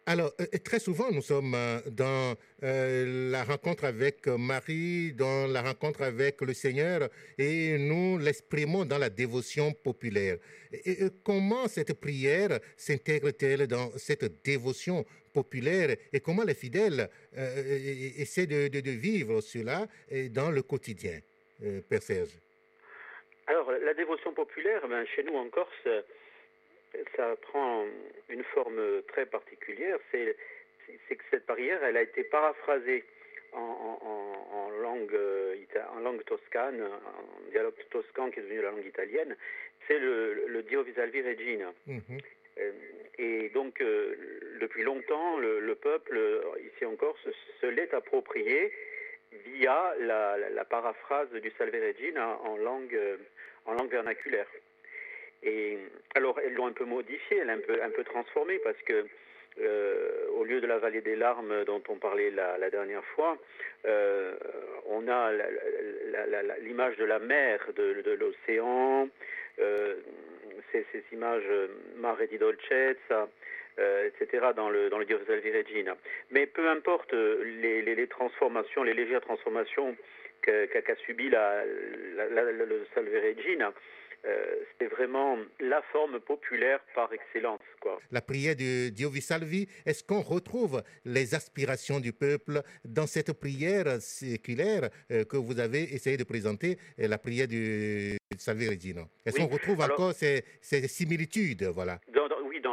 Alors, 0.05 0.33
euh, 0.41 0.47
très 0.65 0.81
souvent, 0.81 1.13
nous 1.13 1.23
sommes 1.23 1.55
euh, 1.55 1.79
dans 1.89 2.35
euh, 2.65 3.31
la 3.31 3.45
rencontre 3.45 3.85
avec 3.85 4.27
Marie, 4.27 5.13
dans 5.13 5.47
la 5.47 5.63
rencontre 5.63 6.03
avec 6.03 6.41
le 6.41 6.55
Seigneur, 6.55 7.09
et 7.39 7.79
nous 7.79 8.19
l'exprimons 8.19 8.85
dans 8.85 8.99
la 8.99 9.11
dévotion 9.11 9.73
populaire. 9.73 10.39
Comment 11.23 11.69
cette 11.69 12.01
prière 12.01 12.59
s'intègre-t-elle 12.77 13.69
dans 13.69 13.93
cette 13.97 14.43
dévotion 14.43 15.05
populaire 15.33 15.97
et 16.13 16.21
comment 16.21 16.45
les 16.45 16.55
fidèles 16.55 17.09
euh, 17.37 18.19
essaient 18.19 18.47
de, 18.47 18.69
de, 18.69 18.81
de, 18.81 18.91
vivre 18.91 19.41
cela 19.41 19.87
dans 20.31 20.51
le 20.51 20.63
quotidien, 20.63 21.19
euh, 21.65 21.81
Père 21.89 22.03
Serge? 22.03 22.37
Alors, 23.47 23.73
la 23.73 23.95
dévotion 23.95 24.33
populaire, 24.33 24.87
ben, 24.89 25.05
chez 25.07 25.23
nous 25.25 25.35
en 25.35 25.49
Corse, 25.49 25.89
ça 27.17 27.37
prend 27.43 27.85
une 28.29 28.45
forme 28.55 29.03
très 29.09 29.27
particulière. 29.27 29.99
C'est 30.11 30.37
que 31.17 31.25
cette 31.31 31.47
barrière, 31.47 31.83
elle 31.85 31.97
a 31.97 32.03
été 32.03 32.25
paraphrasée 32.25 33.05
en, 33.53 33.59
en, 33.59 34.57
en 34.57 34.71
langue, 34.71 35.19
en 35.95 36.01
langue 36.01 36.25
toscane, 36.25 36.83
en 36.83 37.51
dialecte 37.51 37.89
toscan 37.91 38.31
qui 38.31 38.41
est 38.41 38.43
devenu 38.43 38.63
la 38.63 38.71
langue 38.71 38.87
italienne, 38.87 39.37
c'est 39.87 39.99
le, 39.99 40.47
le 40.47 40.63
Dio 40.63 40.83
Visalvi 40.83 41.23
Regina. 41.23 41.73
Mhm. 41.87 42.01
Euh, 42.59 42.73
Et 43.19 43.49
donc, 43.51 43.81
euh, 43.81 44.15
depuis 44.63 44.85
longtemps, 44.85 45.39
le, 45.39 45.59
le 45.59 45.75
peuple, 45.75 46.17
euh, 46.17 46.41
ici 46.61 46.85
en 46.85 46.95
Corse, 46.95 47.29
se 47.61 47.67
l'est 47.67 47.93
approprié 47.93 48.73
via 49.45 49.95
la, 49.99 50.65
paraphrase 50.65 51.31
du 51.33 51.51
Salve 51.59 51.75
Regina 51.75 52.39
en 52.45 52.57
langue, 52.57 52.95
euh, 52.95 53.17
en 53.67 53.75
langue 53.75 53.91
vernaculaire. 53.91 54.47
Et 55.43 55.79
alors, 56.15 56.39
elles 56.39 56.55
l'ont 56.55 56.69
un 56.69 56.73
peu 56.73 56.85
modifié, 56.85 57.39
elles 57.39 57.49
l'ont 57.49 57.55
un 57.55 57.91
peu, 57.91 58.01
un 58.01 58.05
transformé 58.05 58.61
parce 58.61 58.81
que 58.83 59.05
euh, 59.61 60.29
au 60.37 60.45
lieu 60.45 60.61
de 60.61 60.67
la 60.69 60.79
vallée 60.79 61.01
des 61.01 61.17
larmes 61.17 61.65
dont 61.65 61.83
on 61.89 61.97
parlait 61.97 62.31
la, 62.31 62.71
dernière 62.71 63.05
fois, 63.17 63.37
on 63.85 65.09
a 65.09 65.33
l'image 66.61 66.97
de 66.97 67.05
la 67.05 67.19
mer, 67.19 67.59
de, 67.75 68.17
l'océan, 68.19 69.09
ces, 70.71 71.05
images 71.13 71.51
Mare 71.97 72.29
di 72.29 72.39
Dolcezza, 72.39 73.29
euh, 73.79 74.09
etc. 74.09 74.47
dans 74.57 74.71
le 74.71 74.91
dans 74.91 74.99
le 74.99 75.07
Salvi 75.27 75.51
Regina. 75.53 75.97
Mais 76.31 76.47
peu 76.47 76.69
importe 76.69 77.13
euh, 77.15 77.43
les, 77.61 77.83
les, 77.83 77.95
les 77.95 78.07
transformations, 78.09 78.83
les 78.83 78.95
légères 78.95 79.21
transformations 79.21 79.97
qu'a 80.43 80.67
qu'a 80.67 80.97
subi 81.07 81.31
la, 81.31 81.65
la- 82.17 82.29
la- 82.29 82.53
la- 82.53 82.65
le 82.67 82.85
Salve 82.95 83.09
Regina, 83.15 83.73
euh, 84.25 84.57
c'est 84.79 84.87
vraiment 84.87 85.37
la 85.61 85.83
forme 85.93 86.21
populaire 86.21 86.81
par 86.95 87.13
excellence, 87.13 87.61
quoi. 87.81 88.01
La 88.13 88.21
prière 88.23 88.55
de 88.55 88.89
Dio 88.91 89.11
vi 89.11 89.21
salvi, 89.21 89.67
est-ce 89.87 90.05
qu'on 90.05 90.21
retrouve 90.21 90.83
les 91.05 91.35
aspirations 91.35 91.99
du 92.01 92.13
peuple 92.13 92.61
dans 92.85 93.07
cette 93.09 93.33
prière 93.33 94.01
séculaire 94.01 94.91
euh, 95.11 95.25
que 95.25 95.37
vous 95.37 95.59
avez 95.59 95.83
essayé 95.95 96.17
de 96.17 96.25
présenter, 96.25 96.77
la 96.99 97.19
prière 97.19 97.49
du 97.49 98.17
Salve 98.39 98.69
Regina 98.69 99.03
Est-ce 99.27 99.37
Oui, 99.37 99.43
qu'on 99.43 99.53
retrouve 99.53 99.81
alors- 99.81 99.99
encore 100.01 100.13
ces, 100.13 100.45
ces 100.61 100.87
similitudes 100.89 101.65
voilà? 101.65 101.99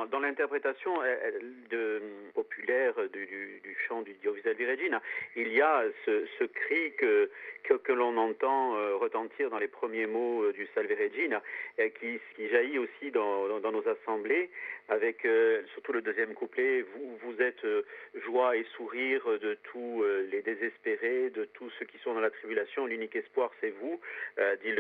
Dans- 0.08 0.20
l'interprétation 0.20 1.02
euh, 1.02 1.06
euh, 1.06 1.40
de, 1.70 2.02
populaire 2.34 2.94
du, 3.12 3.76
chant 3.88 4.02
du 4.02 4.14
Dio 4.16 4.36
Salvi 4.44 4.66
Regina, 4.66 5.02
il 5.36 5.54
y 5.54 5.62
a 5.62 5.84
ce, 6.06 6.44
cri 6.46 6.94
que, 6.98 7.30
que, 7.64 7.92
l'on 7.94 8.18
entend 8.18 8.76
euh, 8.76 8.96
retentir 8.96 9.50
dans 9.50 9.60
les 9.60 9.68
premiers 9.68 10.06
mots 10.08 10.44
euh, 10.44 10.54
du 10.54 10.68
Salve 10.76 10.92
Regina, 10.92 11.42
euh, 11.80 11.90
qui, 12.00 12.20
qui 12.36 12.50
jaillit 12.50 12.80
aussi 12.80 13.12
dans, 13.12 13.48
nos 13.60 13.88
assemblées, 13.88 14.50
avec 14.90 15.24
euh, 15.26 15.62
surtout 15.74 15.94
le 15.94 16.02
deuxième 16.02 16.34
couplet, 16.34 16.84
vous, 17.22 17.42
êtes 17.42 17.64
euh, 17.64 17.84
joie 18.26 18.58
et 18.58 18.66
sourire 18.76 19.24
de 19.40 19.58
tous 19.72 20.04
euh, 20.04 20.28
les 20.32 20.42
désespérés, 20.42 21.30
de 21.30 21.46
tous 21.46 21.70
ceux 21.78 21.86
qui 21.86 21.98
sont 22.00 22.14
dans 22.14 22.20
la 22.22 22.32
tribulation, 22.32 22.86
l'unique 22.88 23.16
espoir 23.16 23.52
c'est 23.62 23.70
vous, 23.82 24.00
euh, 24.40 24.56
dit 24.64 24.74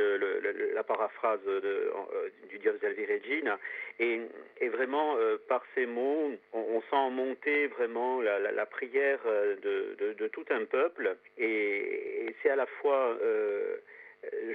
la 0.73 0.83
paraphrase 0.83 1.39
euh, 1.47 1.91
du 2.49 2.57
Dio 2.57 2.73
Salvi 2.81 3.05
Regina. 3.05 3.59
Et, 3.99 4.21
et 4.61 4.69
vraiment, 4.69 5.08
euh, 5.17 5.37
par 5.47 5.63
ces 5.75 5.85
mots, 5.85 6.31
on, 6.53 6.81
sent 6.89 7.09
monter 7.11 7.67
vraiment 7.67 8.21
la, 8.21 8.65
prière 8.65 9.19
euh, 9.25 9.55
de, 10.17 10.27
tout 10.27 10.45
un 10.49 10.65
peuple. 10.65 11.15
Et, 11.37 12.33
c'est 12.41 12.49
à 12.49 12.55
la 12.55 12.65
fois 12.65 13.17
euh, 13.21 13.77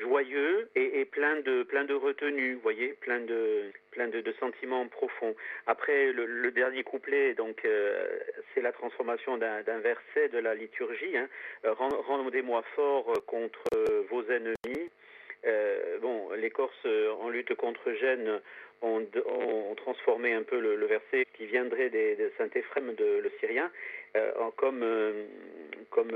joyeux 0.01 0.69
et, 0.75 1.05
plein 1.05 1.41
de 1.41 1.63
plein 1.63 1.85
de 1.85 1.95
retenue, 1.95 2.55
vous 2.55 2.61
voyez, 2.61 2.95
plein 3.01 3.21
de 3.21 3.71
plein 3.91 4.09
de, 4.09 4.23
sentiments 4.41 4.87
profonds. 4.89 5.35
Après 5.67 6.13
le, 6.13 6.51
dernier 6.51 6.83
couplet, 6.83 7.35
donc 7.35 7.67
c'est 8.55 8.63
la 8.63 8.73
transformation 8.73 9.37
d'un 9.39 9.79
verset 9.81 10.29
de 10.29 10.39
la 10.39 10.55
liturgie. 10.55 11.17
Hein, 11.17 11.29
Rend- 11.65 12.03
Rendez-moi 12.07 12.63
fort 12.75 13.13
contre 13.27 13.65
vos 14.11 14.25
ennemis. 14.31 14.91
Bon, 16.01 16.31
les 16.37 16.51
Corses 16.51 16.87
en 17.21 17.29
lutte 17.29 17.55
contre 17.55 17.93
Gênes 17.93 18.41
ont, 18.85 19.07
ont 19.27 19.75
transformé 19.77 20.33
un 20.33 20.43
peu 20.43 20.61
le, 20.61 20.87
verset 20.87 21.27
qui 21.37 21.47
viendrait 21.47 21.91
de 21.91 22.31
Saint 22.39 22.51
Éphrem 22.55 22.95
le 22.99 23.31
Syrien 23.41 23.71
euh, 24.17 24.31
comme, 24.57 24.83
euh, 24.83 25.25
comme 25.91 26.13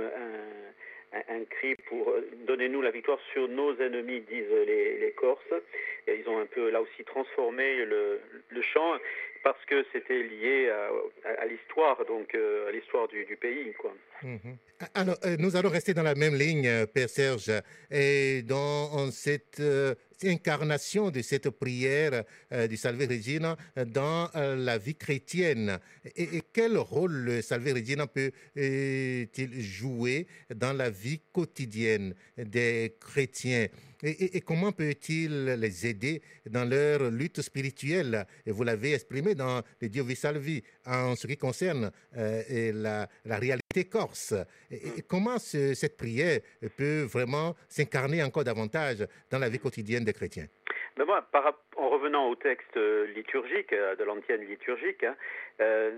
un, 1.13 1.45
cri 1.51 1.75
pour 1.89 2.11
euh, 2.11 2.29
donnez-nous 2.47 2.81
la 2.81 2.93
victoire 2.93 3.19
sur 3.33 3.49
nos 3.49 3.77
ennemis, 3.79 4.21
disent 4.21 4.51
les, 4.67 5.13
Corses. 5.17 5.41
Ils 6.07 6.29
ont 6.29 6.39
un 6.39 6.47
peu 6.47 6.71
là 6.71 6.81
aussi 6.81 7.03
transformé 7.05 7.85
le, 7.85 8.21
chant 8.63 8.99
parce 9.43 9.65
que 9.67 9.85
c'était 9.93 10.23
lié 10.23 10.71
à, 11.25 11.47
l'histoire, 11.47 12.05
donc 12.07 12.35
euh, 12.35 12.69
à 12.69 12.73
l'histoire 12.73 13.09
du, 13.09 13.25
pays. 13.41 13.75
Mhm. 14.23 14.57
Alors, 14.95 15.17
nous 15.41 15.57
allons 15.57 15.71
rester 15.71 15.95
dans 15.95 16.03
la 16.05 16.15
même 16.15 16.35
ligne, 16.35 16.87
Père 16.95 17.09
Serge, 17.09 17.51
et 17.91 18.43
dans 18.43 19.11
cette 19.11 19.61
incarnation 20.25 21.11
de 21.11 21.23
cette 21.23 21.51
prière 21.51 22.25
euh, 22.53 22.67
du 22.67 22.77
Salve 22.77 23.07
Regina 23.09 23.57
euh, 23.77 23.85
dans 23.85 24.29
euh, 24.35 24.57
la 24.57 24.79
vie 24.79 24.95
chrétienne. 24.95 25.79
Et, 26.17 26.43
quel 26.53 26.77
rôle 26.77 27.13
le 27.13 27.43
Salve 27.43 27.73
Regina 27.75 28.07
peut-il 28.07 29.61
jouer 29.61 30.27
dans 30.55 30.73
la 30.73 30.91
vie 30.91 31.21
quotidienne 31.33 32.15
des 32.37 32.97
chrétiens? 33.01 33.67
Et, 34.03 34.41
comment 34.43 34.71
peut-il 34.71 35.45
les 35.45 35.87
aider 35.87 36.23
dans 36.49 36.65
leur 36.65 37.11
lutte 37.11 37.43
spirituelle? 37.43 38.27
Et 38.47 38.53
vous 38.53 38.63
l'avez 38.63 38.95
exprimé 38.95 39.35
dans 39.35 39.63
le 39.81 39.89
Dio 39.89 40.05
Vi 40.05 40.15
Salvi. 40.15 40.63
En 40.87 41.17
ce 41.17 41.27
qui 41.27 41.37
concerne 41.37 41.91
la 42.15 43.09
réalité 43.25 43.68
Et, 44.71 45.03
comment 45.09 45.39
ce- 45.39 45.75
cette 45.75 45.97
prière 45.97 46.41
peut 46.77 47.03
vraiment 47.03 47.55
s'incarner 47.69 48.23
encore 48.23 48.45
davantage 48.45 49.07
dans 49.31 49.39
la 49.39 49.49
vie 49.49 49.59
quotidienne 49.59 50.05
des 50.05 50.13
chrétiens? 50.13 50.47
Mais 50.97 51.05
moi, 51.05 51.25
en 51.77 51.89
revenant 51.91 52.29
au 52.29 52.35
texte 52.35 52.77
liturgique, 53.15 53.73
euh, 53.73 53.95
de 53.95 54.03
l'antienne 54.03 54.41
liturgique, 54.43 55.05
hein, 55.05 55.15
euh, 55.61 55.93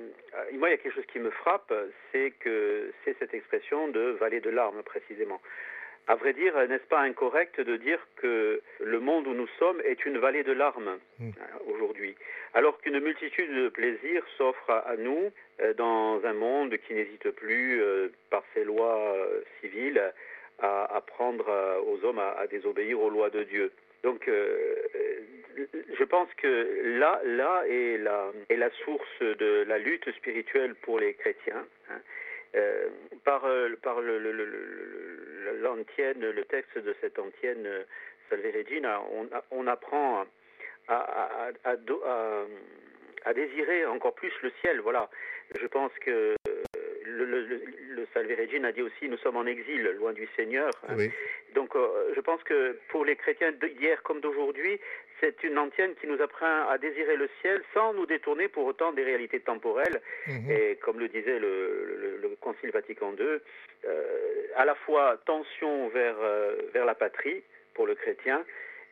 moi, 0.59 0.69
il 0.69 0.73
y 0.73 0.75
a 0.75 0.77
quelque 0.77 0.95
chose 0.95 1.07
qui 1.11 1.19
me 1.19 1.31
frappe, 1.31 1.73
c'est 2.13 2.33
que 2.39 2.93
c'est 3.05 3.17
cette 3.19 3.33
expression 3.33 3.89
de 3.89 4.11
vallée 4.21 4.41
de 4.41 4.51
larmes, 4.51 4.83
précisément. 4.83 5.41
À 6.09 6.17
vrai 6.17 6.33
dire, 6.33 6.57
n'est-ce 6.69 6.87
pas 6.89 7.01
incorrect 7.01 7.61
de 7.61 7.77
dire 7.77 8.01
que 8.17 8.61
le 8.81 8.99
monde 9.01 9.27
où 9.29 9.35
nous 9.35 9.47
sommes 9.61 9.81
est 9.85 10.05
une 10.05 10.19
vallée 10.19 10.43
de 10.43 10.53
larmes 10.53 10.99
Mm. 11.21 11.29
hein, 11.41 11.59
aujourd'hui, 11.67 12.15
alors 12.55 12.81
qu'une 12.81 12.99
multitude 12.99 13.55
de 13.55 13.69
plaisirs 13.69 14.25
s'offre 14.39 14.71
à, 14.71 14.97
nous 14.97 15.31
euh, 15.61 15.75
dans 15.75 16.25
un 16.25 16.33
monde 16.33 16.77
qui 16.79 16.95
n'hésite 16.95 17.31
plus, 17.33 17.81
euh, 17.83 18.09
par 18.31 18.43
ses 18.55 18.65
lois 18.65 19.15
euh, 19.15 19.43
civiles, 19.61 20.03
à, 20.61 20.97
à 20.97 21.01
prendre 21.03 21.49
euh, 21.49 21.79
aux 21.81 22.05
hommes 22.05 22.19
à, 22.19 22.47
désobéir 22.49 23.01
aux 23.01 23.11
lois 23.11 23.31
de 23.31 23.43
Dieu. 23.45 23.71
Donc, 24.03 24.27
euh, 24.29 24.77
euh, 24.97 25.67
je 25.99 26.05
pense 26.05 26.29
que 26.39 26.99
là, 26.99 27.21
là 27.25 27.63
est 27.69 27.99
la, 27.99 28.33
est 28.49 28.57
la 28.57 28.71
source 28.85 29.21
de 29.21 29.65
la 29.69 29.79
lutte 29.79 30.11
spirituelle 30.13 30.75
pour 30.77 30.99
les 30.99 31.15
chrétiens. 31.15 31.65
hein. 31.91 32.01
Euh, 32.57 32.89
par 33.25 33.45
euh, 33.45 33.77
par 33.81 34.01
le, 34.01 34.19
l'antienne, 35.63 36.19
le 36.21 36.45
texte 36.45 36.79
de 36.79 36.95
cette 37.01 37.19
antienne 37.19 37.65
euh, 37.65 37.85
Salve 38.29 38.45
Regina, 38.55 39.01
on, 39.53 39.67
apprend 39.69 40.25
à, 40.89 41.51
désirer 43.35 43.87
encore 43.87 44.15
plus 44.15 44.33
le 44.43 44.51
ciel. 44.61 44.81
Voilà. 44.81 45.09
Je 45.61 45.67
pense 45.67 45.93
que 46.01 46.35
le, 47.05 47.25
le, 47.25 47.41
le- 47.45 48.07
Salve 48.15 48.33
Regina 48.37 48.73
dit 48.73 48.83
aussi 48.83 49.09
nous 49.09 49.19
sommes 49.19 49.37
en 49.37 49.47
exil, 49.47 49.83
loin 49.99 50.13
du 50.13 50.29
Seigneur. 50.35 50.71
Oui. 50.97 51.11
Donc, 51.55 51.77
euh, 51.77 52.13
je 52.15 52.21
pense 52.21 52.43
que 52.45 52.79
pour 52.89 53.05
les 53.05 53.15
chrétiens 53.17 53.53
d'hier 53.53 54.03
comme 54.03 54.21
d'aujourd'hui, 54.21 54.81
c'est 55.21 55.43
une 55.45 55.59
antienne 55.59 55.95
qui 56.01 56.07
nous 56.07 56.21
apprend 56.23 56.69
à 56.69 56.79
désirer 56.79 57.17
le 57.17 57.29
ciel 57.41 57.63
sans 57.75 57.93
nous 57.93 58.07
détourner 58.07 58.49
pour 58.49 58.65
autant 58.65 58.93
des 58.93 59.03
réalités 59.05 59.41
temporelles. 59.41 60.01
Mhm. 60.27 60.51
Et 60.51 60.77
comme 60.83 60.99
le 60.99 61.09
disait 61.09 61.39
le, 61.39 61.85
le- 62.03 62.17
le 62.23 62.29
Concile 62.41 62.71
Vatican 62.71 63.13
II, 63.19 63.27
euh, 63.85 64.47
à 64.57 64.65
la 64.65 64.75
fois 64.75 65.19
tension 65.27 65.89
vers, 65.89 66.17
euh, 66.21 66.57
vers 66.73 66.85
la 66.87 66.95
patrie 66.95 67.43
pour 67.75 67.87
le 67.87 67.95
chrétien, 67.95 68.45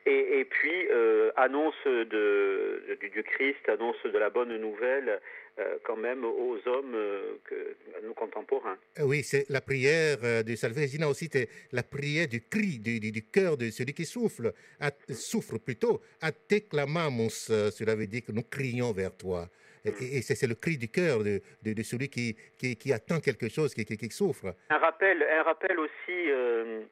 et, 0.06 0.40
et 0.40 0.44
puis 0.44 0.86
euh, 0.90 1.30
annonce 1.36 1.74
de, 1.86 2.96
du, 3.00 3.10
du 3.10 3.22
Christ, 3.22 3.68
annonce 3.68 4.02
de 4.04 4.18
la 4.18 4.30
bonne 4.30 4.56
nouvelle 4.56 5.20
euh, 5.58 5.76
quand 5.84 5.96
même 5.96 6.24
aux 6.24 6.56
hommes, 6.66 6.94
euh, 6.94 7.34
que, 7.44 7.54
à 7.98 8.00
nos 8.06 8.14
contemporains. 8.14 8.78
Oui, 9.00 9.22
c'est 9.24 9.48
la 9.50 9.60
prière 9.60 10.18
de 10.44 10.54
Salve 10.54 10.78
Regina 10.78 11.08
aussi, 11.08 11.28
c'est 11.32 11.48
la 11.72 11.82
prière 11.82 12.28
du 12.28 12.40
cri, 12.42 12.78
du, 12.78 13.00
du- 13.00 13.10
du 13.12 13.22
cœur 13.24 13.56
de 13.56 13.70
celui 13.70 13.92
qui 13.92 14.04
souffle, 14.04 14.52
à- 14.80 14.92
souffre 15.12 15.58
plutôt. 15.58 16.00
A 16.22 16.30
te 16.32 16.60
clamamos, 16.68 17.50
euh, 17.50 17.70
cela 17.72 17.94
veut 17.96 18.06
dire 18.06 18.22
que 18.24 18.32
nous 18.32 18.44
crions 18.44 18.92
vers 18.92 19.16
toi. 19.16 19.48
Et, 19.84 20.22
c'est 20.22 20.46
le 20.46 20.54
cri 20.54 20.76
du 20.76 20.88
cœur 20.88 21.24
de, 21.24 21.40
de- 21.62 21.72
de 21.72 21.82
celui 21.82 22.08
qui, 22.08 22.36
qui, 22.58 22.76
qui 22.76 22.92
attend 22.92 23.20
quelque 23.20 23.48
chose, 23.48 23.72
qui, 23.74 23.84
qui, 23.84 23.96
qui 23.96 24.10
souffre. 24.10 24.54
Un 24.70 24.78
rappel, 24.78 25.22
un 25.22 25.42
rappel 25.42 25.78
aussi 25.78 25.90
euh, 26.30 26.82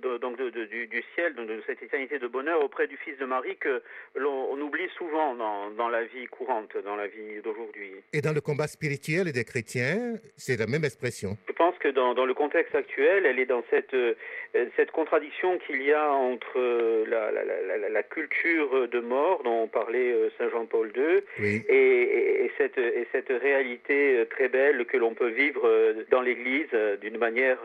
donc 0.00 0.40
du, 0.40 1.04
ciel, 1.14 1.34
de 1.34 1.62
cette 1.66 1.82
éternité 1.82 2.18
de 2.18 2.26
bonheur 2.26 2.62
auprès 2.62 2.86
du 2.86 2.96
Fils 2.96 3.16
de 3.18 3.24
Marie 3.24 3.56
que 3.56 3.82
l'on 4.14 4.58
oublie 4.60 4.88
souvent 4.96 5.34
dans, 5.34 5.88
la 5.88 6.04
vie 6.04 6.26
courante, 6.26 6.76
dans 6.84 6.96
la 6.96 7.06
vie 7.06 7.40
d'aujourd'hui. 7.44 7.92
Et 8.12 8.20
dans 8.20 8.32
le 8.32 8.40
combat 8.40 8.66
spirituel 8.66 9.32
des 9.32 9.44
chrétiens, 9.44 10.14
c'est 10.36 10.58
la 10.58 10.66
même 10.66 10.84
expression. 10.84 11.36
Je 11.48 11.52
pense 11.52 11.76
que 11.78 11.88
dans, 11.88 12.24
le 12.24 12.34
contexte 12.34 12.74
actuel, 12.74 13.26
elle 13.26 13.38
est 13.38 13.46
dans 13.46 13.64
cette, 13.70 13.94
euh, 13.94 14.14
cette 14.76 14.90
contradiction 14.90 15.58
qu'il 15.58 15.82
y 15.82 15.92
a 15.92 16.12
entre 16.12 16.58
euh, 16.58 17.04
la, 17.90 18.02
culture 18.02 18.88
de 18.88 19.00
mort 19.00 19.42
dont 19.42 19.66
parlait 19.68 20.12
euh, 20.12 20.28
Saint 20.36 20.50
Jean-Paul 20.50 20.92
II 20.94 21.22
et, 21.68 22.50
cette, 22.58 22.76
et 22.78 23.06
cette 23.12 23.28
réalité 23.30 24.26
très 24.30 24.48
belle 24.48 24.84
que 24.86 24.96
l'on 24.96 25.14
peut 25.14 25.28
vivre 25.28 25.94
dans 26.10 26.20
l'Église 26.20 26.68
d'une 27.00 27.16
manière 27.16 27.58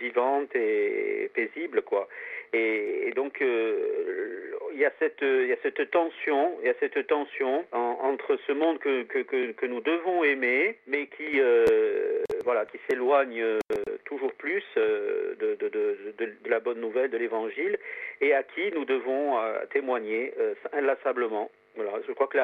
vivante 0.00 0.54
et 0.54 1.30
paisible, 1.38 1.82
quoi. 1.82 2.08
Et, 2.52 3.12
donc 3.14 3.42
euh, 3.42 4.54
il 4.72 4.80
y 4.80 4.84
a 4.84 4.92
cette 4.98 5.22
y 5.22 5.52
a 5.52 5.56
cette 5.62 5.90
tension, 5.90 6.58
il 6.62 6.68
y 6.68 6.74
cette 6.80 7.06
tension 7.06 7.64
entre 7.72 8.38
ce 8.46 8.52
monde 8.52 8.78
que, 8.78 9.02
que, 9.02 9.52
que, 9.52 9.66
nous 9.66 9.80
devons 9.80 10.24
aimer, 10.24 10.78
mais 10.86 11.06
qui 11.08 11.40
euh, 11.40 12.22
voilà 12.44 12.64
qui 12.64 12.78
s'éloigne 12.88 13.42
euh, 13.42 13.58
toujours 14.04 14.32
plus 14.34 14.64
de, 14.76 15.36
de, 15.40 15.68
de, 15.68 16.32
la 16.46 16.60
bonne 16.60 16.80
nouvelle 16.80 17.10
de 17.10 17.18
l'Évangile 17.18 17.78
et 18.20 18.32
à 18.34 18.42
qui 18.42 18.70
nous 18.72 18.84
devons 18.84 19.36
témoigner 19.72 20.32
inlassablement. 20.72 21.50
Je 22.06 22.12
crois 22.12 22.28
que 22.28 22.38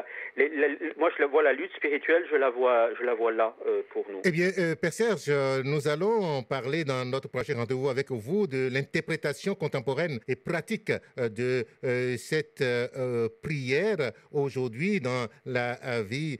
moi 0.98 1.10
je 1.16 1.22
la 1.22 1.26
vois 1.26 1.42
la 1.42 1.52
lutte 1.52 1.72
spirituelle, 1.76 2.24
je 2.30 2.36
la 2.36 2.50
vois, 2.50 3.32
là 3.32 3.54
euh, 3.66 3.82
pour 3.90 4.04
nous. 4.10 4.20
Eh 4.24 4.30
bien, 4.30 4.50
euh, 4.58 4.74
Père 4.74 4.92
Serge, 4.92 5.30
nous 5.64 5.88
allons 5.88 6.42
parler 6.42 6.84
dans 6.84 7.04
notre 7.04 7.28
prochain 7.28 7.54
rendez-vous 7.56 7.88
avec 7.88 8.10
vous 8.10 8.46
de 8.46 8.68
l'interprétation 8.72 9.54
contemporaine 9.54 10.20
et 10.28 10.36
pratique 10.36 10.92
euh, 11.18 11.28
de 11.28 11.64
cette 12.16 12.64
prière 13.42 14.12
aujourd'hui 14.30 15.00
dans 15.00 15.26
la 15.46 16.02
vie 16.02 16.38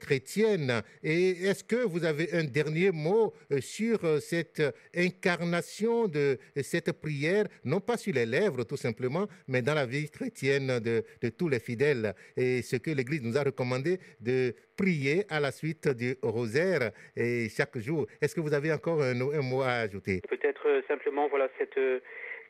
chrétienne. 0.00 0.82
Et 1.02 1.30
est-ce 1.30 1.64
que 1.64 1.76
vous 1.76 2.04
avez 2.04 2.32
un 2.32 2.44
dernier 2.44 2.90
mot 2.92 3.32
sur 3.60 3.98
cette 4.20 4.62
incarnation 4.94 6.08
de 6.08 6.38
cette 6.62 6.92
prière, 6.92 7.46
non 7.64 7.80
pas 7.80 7.96
sur 7.96 8.14
les 8.14 8.26
lèvres 8.26 8.64
tout 8.64 8.76
simplement, 8.76 9.26
mais 9.48 9.62
dans 9.62 9.74
la 9.74 9.86
vie 9.86 10.10
chrétienne 10.10 10.78
de 10.80 11.28
tous 11.30 11.48
les 11.48 11.60
fidèles? 11.60 12.14
Et 12.36 12.62
ce 12.62 12.76
que 12.76 12.90
l'Église 12.90 13.22
nous 13.22 13.36
a 13.36 13.42
recommandé 13.42 13.98
de 14.20 14.54
prier 14.76 15.24
à 15.30 15.40
la 15.40 15.52
suite 15.52 15.88
du 15.88 16.16
rosaire 16.22 16.90
et 17.16 17.48
chaque 17.48 17.78
jour. 17.78 18.06
Est-ce 18.20 18.34
que 18.34 18.40
vous 18.40 18.54
avez 18.54 18.72
encore 18.72 19.02
un, 19.02 19.14
mot 19.14 19.62
à 19.62 19.86
ajouter? 19.86 20.20
Peut-être 20.28 20.68
euh, 20.68 20.82
simplement 20.88 21.28
voilà 21.28 21.48
cette 21.58 21.78
euh, 21.78 22.00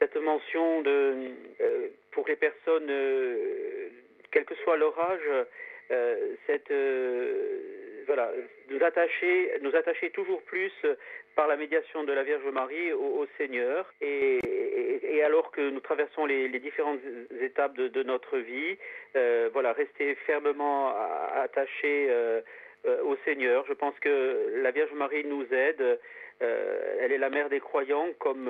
cette 0.00 0.16
mention 0.16 0.82
de 0.82 1.30
euh, 1.60 1.88
pour 2.12 2.26
les 2.28 2.36
personnes 2.36 2.90
quel 4.30 4.44
que 4.44 4.54
soit 4.56 4.76
leur 4.76 4.98
âge 4.98 5.46
cette 6.46 6.72
voilà, 8.06 8.30
nous 8.70 8.82
attacher, 8.82 9.52
nous 9.62 9.74
attacher 9.74 10.10
toujours 10.10 10.42
plus 10.42 10.72
par 11.36 11.46
la 11.46 11.56
médiation 11.56 12.02
de 12.02 12.12
la 12.12 12.22
Vierge 12.24 12.46
Marie 12.52 12.92
au, 12.92 13.26
Seigneur. 13.36 13.92
Et, 14.00 14.40
alors 15.22 15.50
que 15.50 15.70
nous 15.70 15.80
traversons 15.80 16.24
les, 16.24 16.48
différentes 16.58 17.00
étapes 17.40 17.74
de, 17.76 18.02
notre 18.02 18.38
vie, 18.38 18.76
euh, 19.16 19.50
voilà, 19.52 19.72
rester 19.72 20.14
fermement 20.26 20.94
attachés 21.34 22.06
euh, 22.10 22.40
euh, 22.86 23.02
au 23.02 23.16
Seigneur. 23.24 23.64
Je 23.68 23.74
pense 23.74 23.94
que 24.00 24.60
la 24.62 24.70
Vierge 24.70 24.92
Marie 24.92 25.24
nous 25.24 25.46
aide. 25.52 25.98
elle 26.40 27.12
est 27.12 27.18
la 27.18 27.30
mère 27.30 27.48
des 27.48 27.60
croyants, 27.60 28.08
comme 28.18 28.48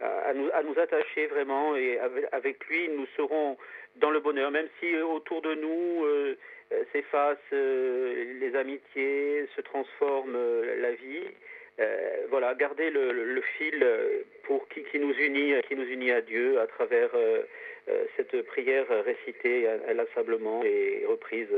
à, 0.00 0.32
nous, 0.34 0.48
à 0.52 0.62
nous 0.62 0.78
attacher 0.78 1.26
vraiment. 1.26 1.76
Et 1.76 1.98
avec, 2.32 2.64
lui, 2.66 2.88
nous 2.88 3.06
serons 3.16 3.56
dans 4.02 4.10
le 4.10 4.20
bonheur, 4.20 4.50
même 4.50 4.68
si 4.78 4.94
autour 4.98 5.40
de 5.40 5.54
nous 5.54 6.04
s'effacent 6.92 7.38
les 7.52 8.54
amitiés, 8.54 9.48
se 9.56 9.62
transforme 9.62 10.36
la 10.80 10.92
vie. 10.92 11.28
Euh, 11.80 12.26
voilà, 12.30 12.54
garder 12.54 12.90
le, 12.90 13.42
fil 13.56 13.82
euh, 13.82 14.22
pour 14.44 14.68
qui, 14.68 14.98
nous 14.98 15.14
unit, 15.14 15.54
qui 15.66 15.74
nous 15.74 15.84
unit 15.84 16.10
à 16.10 16.20
Dieu 16.20 16.60
à 16.60 16.66
travers 16.66 17.08
euh, 17.14 17.42
cette 18.16 18.42
prière 18.46 18.84
récitée 19.04 19.66
inlassablement 19.88 20.62
et 20.62 21.04
reprise 21.08 21.48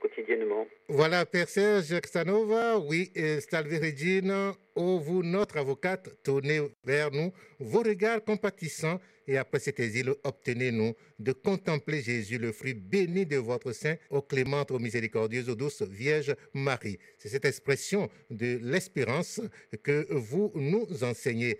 quotidiennement. 0.00 0.68
Voilà, 0.88 1.24
Père 1.24 1.48
Serge 1.48 1.98
Xanova, 2.00 2.78
oui, 2.78 3.10
Salve 3.40 3.72
Regina, 3.82 4.52
ô 4.76 4.98
vous, 4.98 5.22
notre 5.24 5.56
avocate, 5.56 6.08
tournez 6.22 6.60
vers 6.84 7.10
nous 7.10 7.32
vos 7.58 7.82
regards 7.82 8.22
compatissants 8.22 9.00
et 9.26 9.38
après 9.38 9.58
cet 9.58 9.80
exil, 9.80 10.14
obtenez-nous 10.24 10.94
de 11.18 11.32
contempler 11.32 12.02
Jésus, 12.02 12.38
le 12.38 12.52
fruit 12.52 12.74
béni 12.74 13.26
de 13.26 13.36
votre 13.36 13.72
sein, 13.72 13.96
ô 14.10 14.22
clémente, 14.22 14.70
ô 14.70 14.78
miséricordieuse, 14.78 15.48
ô 15.48 15.54
douce 15.54 15.82
Vierge 15.82 16.34
Marie. 16.54 16.98
C'est 17.18 17.28
cette 17.28 17.44
expression 17.44 18.08
de 18.30 18.58
l'espérance 18.62 19.40
que 19.82 20.06
vous 20.12 20.52
nous 20.54 20.86
enseignez. 21.02 21.58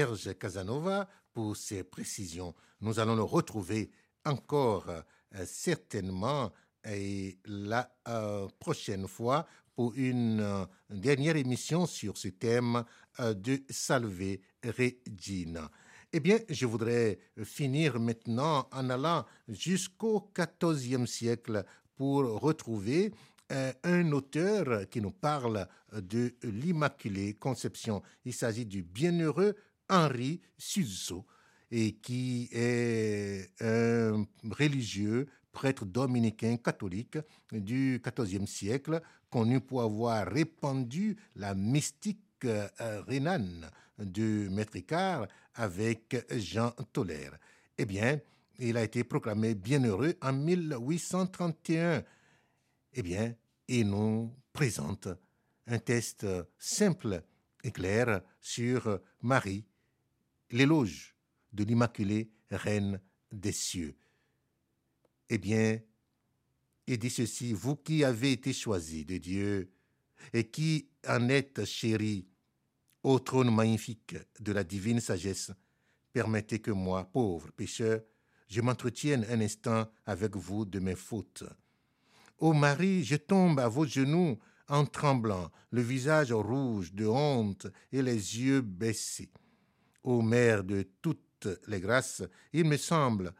Serge 0.00 0.32
Casanova 0.38 1.06
pour 1.30 1.54
ses 1.58 1.84
précisions. 1.84 2.54
Nous 2.80 3.00
allons 3.00 3.16
le 3.16 3.22
retrouver 3.22 3.90
encore 4.24 4.88
euh, 4.88 5.44
certainement 5.44 6.50
la 7.44 7.94
euh, 8.08 8.48
prochaine 8.58 9.06
fois 9.06 9.46
pour 9.76 9.92
une 9.96 10.40
euh, 10.40 10.64
dernière 10.88 11.36
émission 11.36 11.84
sur 11.84 12.16
ce 12.16 12.28
thème 12.28 12.82
de 13.18 13.62
Salve 13.68 14.38
Regina. 14.64 15.70
Eh 16.14 16.20
bien, 16.20 16.38
je 16.48 16.64
voudrais 16.64 17.18
finir 17.44 18.00
maintenant 18.00 18.70
en 18.72 18.88
allant 18.88 19.26
jusqu'au 19.48 20.32
XIVe 20.34 21.04
siècle 21.04 21.62
pour 21.94 22.40
retrouver 22.40 23.12
un 23.82 24.12
auteur 24.12 24.88
qui 24.88 25.00
nous 25.00 25.10
parle 25.10 25.66
de 25.92 26.32
l'Immaculée 26.44 27.34
Conception. 27.34 28.00
Il 28.24 28.32
s'agit 28.32 28.64
du 28.64 28.84
bienheureux 28.84 29.56
Henri 29.90 30.40
Suzo, 30.56 31.26
et 31.70 31.92
qui 31.96 32.48
est 32.52 33.50
un 33.60 34.24
religieux, 34.50 35.28
prêtre 35.52 35.84
dominicain 35.84 36.56
catholique 36.56 37.18
du 37.52 38.00
XIVe 38.02 38.46
siècle, 38.46 39.02
connu 39.30 39.60
pour 39.60 39.82
avoir 39.82 40.26
répandu 40.26 41.16
la 41.36 41.54
mystique 41.54 42.20
euh, 42.44 42.68
rénane 43.06 43.70
de 43.98 44.48
Maître 44.48 44.78
avec 45.54 46.16
Jean 46.36 46.70
Tolère. 46.92 47.36
Eh 47.76 47.84
bien, 47.84 48.20
il 48.58 48.76
a 48.76 48.84
été 48.84 49.04
proclamé 49.04 49.54
bienheureux 49.54 50.14
en 50.22 50.32
1831. 50.32 52.02
Eh 52.92 53.02
bien, 53.02 53.34
il 53.68 53.88
nous 53.88 54.34
présente 54.52 55.08
un 55.66 55.78
test 55.78 56.26
simple 56.58 57.22
et 57.62 57.70
clair 57.70 58.22
sur 58.40 59.00
Marie 59.22 59.64
l'éloge 60.50 61.14
de 61.52 61.64
l'Immaculée 61.64 62.30
Reine 62.50 63.00
des 63.32 63.52
cieux. 63.52 63.96
Eh 65.28 65.38
bien, 65.38 65.80
il 66.86 66.98
dit 66.98 67.10
ceci, 67.10 67.52
vous 67.52 67.76
qui 67.76 68.02
avez 68.02 68.32
été 68.32 68.52
choisis 68.52 69.06
de 69.06 69.18
Dieu 69.18 69.70
et 70.32 70.48
qui 70.48 70.88
en 71.06 71.28
êtes 71.28 71.64
chéris 71.64 72.26
au 73.02 73.18
trône 73.18 73.54
magnifique 73.54 74.16
de 74.40 74.52
la 74.52 74.64
divine 74.64 75.00
sagesse, 75.00 75.52
permettez 76.12 76.58
que 76.58 76.72
moi, 76.72 77.04
pauvre 77.04 77.50
pécheur, 77.52 78.02
je 78.48 78.60
m'entretienne 78.60 79.24
un 79.30 79.40
instant 79.40 79.88
avec 80.04 80.36
vous 80.36 80.64
de 80.64 80.80
mes 80.80 80.96
fautes. 80.96 81.44
Ô 82.38 82.52
Marie, 82.52 83.04
je 83.04 83.16
tombe 83.16 83.60
à 83.60 83.68
vos 83.68 83.86
genoux 83.86 84.38
en 84.68 84.84
tremblant, 84.84 85.50
le 85.70 85.82
visage 85.82 86.32
rouge 86.32 86.92
de 86.92 87.06
honte 87.06 87.66
et 87.92 88.02
les 88.02 88.38
yeux 88.38 88.60
baissés. 88.60 89.30
Ô 90.02 90.22
Mère 90.22 90.64
de 90.64 90.82
toutes 91.02 91.48
les 91.66 91.80
grâces, 91.80 92.22
il 92.52 92.64
me 92.64 92.76
semble, 92.76 93.32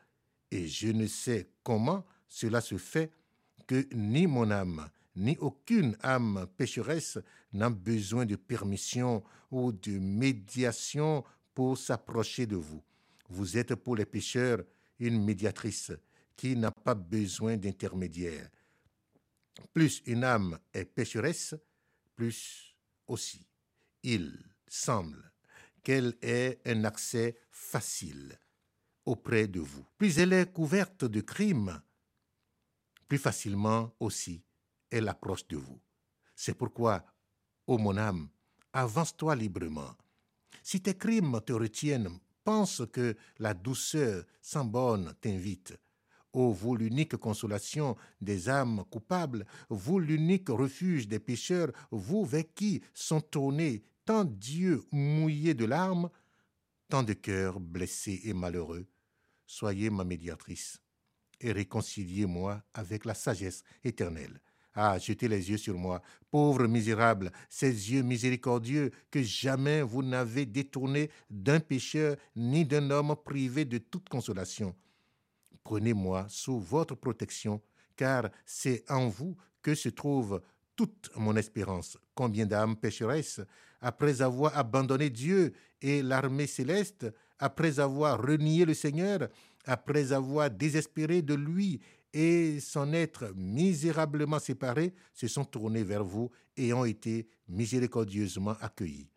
et 0.51 0.67
je 0.67 0.89
ne 0.89 1.07
sais 1.07 1.51
comment 1.63 2.05
cela 2.29 2.61
se 2.61 2.77
fait, 2.79 3.11
que 3.67 3.87
ni 3.95 4.27
mon 4.27 4.51
âme, 4.51 4.89
ni 5.17 5.37
aucune 5.39 5.97
âme 6.03 6.47
pécheresse 6.57 7.19
n'a 7.53 7.71
besoin 7.71 8.27
de 8.27 8.37
permission 8.37 9.23
ou 9.51 9.73
de 9.73 9.99
médiation 9.99 11.25
pour 11.55 11.79
s'approcher 11.79 12.47
de 12.47 12.57
vous. 12.57 12.83
Vous 13.29 13.57
êtes 13.57 13.75
pour 13.75 13.97
les 13.97 14.07
pécheurs 14.07 14.65
une 14.99 15.25
médiatrice 15.25 15.93
qui 16.37 16.57
n'a 16.57 16.71
pas 16.71 16.95
besoin 16.95 17.57
d'intermédiaire. 17.57 18.49
Plus 19.73 20.03
une 20.07 20.25
âme 20.25 20.59
est 20.73 20.85
pécheresse, 20.85 21.55
plus 22.15 22.75
aussi 23.07 23.45
il 24.03 24.39
semble 24.67 25.30
qu'elle 25.83 26.17
ait 26.23 26.61
un 26.65 26.85
accès 26.85 27.37
facile 27.51 28.39
auprès 29.05 29.49
de 29.49 29.61
vous. 29.61 29.85
Plus 29.99 30.19
elle 30.19 30.33
est 30.33 30.53
couverte 30.53 31.05
de 31.05 31.21
crimes, 31.21 31.81
plus 33.09 33.19
facilement 33.19 33.95
aussi 34.01 34.45
elle 34.91 35.09
approche 35.09 35.47
de 35.49 35.57
vous. 35.57 35.81
C'est 36.35 36.55
pourquoi, 36.55 37.05
ô 37.67 37.79
mon 37.79 37.97
âme, 37.97 38.29
avance-toi 38.73 39.37
librement. 39.37 39.97
Si 40.63 40.81
tes 40.81 40.97
crimes 40.97 41.41
te 41.47 41.53
retiennent, 41.53 42.19
pense 42.45 42.83
que 42.93 43.17
la 43.39 43.55
douceur 43.55 44.25
sans 44.41 44.65
borne 44.65 45.15
t'invite. 45.21 45.79
Ô 46.33 46.53
vous 46.53 46.77
l'unique 46.77 47.17
consolation 47.17 47.97
des 48.21 48.49
âmes 48.49 48.85
coupables, 48.91 49.47
vous 49.69 49.99
l'unique 49.99 50.49
refuge 50.49 51.09
des 51.09 51.19
pécheurs, 51.19 51.73
vous 51.91 52.25
vers 52.25 52.45
qui 52.55 52.83
sont 52.95 53.21
tournés 53.21 53.83
tant 54.11 54.25
d'yeux 54.25 54.85
mouillés 54.91 55.55
de 55.55 55.65
larmes, 55.65 56.11
tant 56.89 57.05
de 57.05 57.13
cœurs 57.13 57.61
blessés 57.61 58.21
et 58.25 58.33
malheureux, 58.33 58.89
soyez 59.47 59.89
ma 59.89 60.03
médiatrice 60.03 60.83
et 61.41 61.53
réconciliez-moi 61.53 62.61
avec 62.75 63.05
la 63.05 63.15
sagesse 63.15 63.63
éternelle. 63.85 64.41
Ah, 64.75 64.99
jetez 64.99 65.29
les 65.29 65.49
yeux 65.49 65.59
sur 65.59 65.79
moi, 65.79 66.03
pauvre 66.29 66.67
misérable, 66.67 67.31
ces 67.49 67.71
yeux 67.93 68.03
miséricordieux 68.03 68.91
que 69.13 69.23
jamais 69.23 69.81
vous 69.81 70.03
n'avez 70.03 70.45
détournés 70.45 71.09
d'un 71.31 71.61
pécheur 71.61 72.17
ni 72.35 72.65
d'un 72.65 72.91
homme 72.91 73.15
privé 73.15 73.65
de 73.65 73.79
toute 73.79 74.09
consolation. 74.09 74.75
Prenez-moi 75.63 76.27
sous 76.29 76.59
votre 76.59 76.97
protection, 76.97 77.63
car 77.95 78.29
c'est 78.45 78.91
en 78.91 79.07
vous 79.07 79.37
que 79.63 79.77
se 79.77 79.89
trouve 79.89 80.43
toute 80.75 81.11
mon 81.15 81.37
espérance. 81.37 81.97
Combien 82.17 82.47
d'âmes 82.47 82.75
pécheresses, 82.75 83.41
après 83.81 84.23
avoir 84.23 84.57
abandonné 84.57 85.11
Dieu 85.11 85.53
et 85.81 86.03
l'armée 86.03 86.47
céleste, 86.47 87.07
après 87.39 87.81
avoir 87.81 88.21
renié 88.21 88.65
le 88.65 88.75
Seigneur, 88.75 89.29
après 89.65 90.13
avoir 90.13 90.51
désespéré 90.51 91.23
de 91.23 91.35
lui 91.35 91.81
et 92.13 92.61
s'en 92.61 92.93
être 92.93 93.33
misérablement 93.37 94.39
séparés, 94.39 94.93
se 95.13 95.29
sont 95.29 95.45
tournés 95.45 95.85
vers 95.85 96.05
vous 96.05 96.31
et 96.57 96.73
ont 96.73 96.85
été 96.85 97.29
miséricordieusement 97.49 98.57
accueillis. 98.61 99.09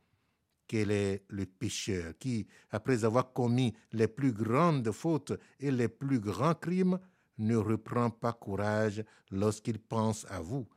Quel 0.67 0.91
est 0.91 1.23
le 1.28 1.45
pécheur 1.45 2.13
qui, 2.17 2.47
après 2.71 3.04
avoir 3.04 3.34
commis 3.34 3.73
les 3.91 4.08
plus 4.08 4.32
grandes 4.32 4.91
fautes 4.91 5.34
et 5.60 5.71
les 5.71 5.89
plus 5.89 6.19
grands 6.19 6.56
crimes, 6.56 6.99
ne 7.38 7.56
reprend 7.58 8.10
pas 8.10 8.34
courage 8.34 9.04
lorsqu'il 9.32 9.80
pense 9.80 10.26
à 10.30 10.39
vous? 10.39 10.67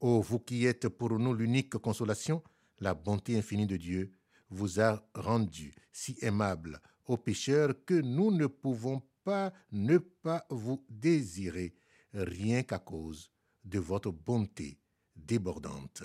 Ô 0.00 0.20
vous 0.20 0.40
qui 0.40 0.66
êtes 0.66 0.88
pour 0.88 1.18
nous 1.18 1.34
l'unique 1.34 1.76
consolation, 1.76 2.42
la 2.82 2.94
bonté 2.94 3.38
infinie 3.38 3.66
de 3.66 3.76
Dieu 3.76 4.12
vous 4.50 4.80
a 4.80 5.08
rendu 5.14 5.72
si 5.92 6.16
aimable 6.20 6.80
aux 7.06 7.16
pécheurs 7.16 7.84
que 7.84 7.94
nous 7.94 8.32
ne 8.32 8.46
pouvons 8.46 9.00
pas 9.22 9.52
ne 9.70 9.98
pas 9.98 10.44
vous 10.50 10.84
désirer, 10.90 11.74
rien 12.12 12.64
qu'à 12.64 12.80
cause 12.80 13.30
de 13.64 13.78
votre 13.78 14.10
bonté 14.10 14.80
débordante. 15.14 16.02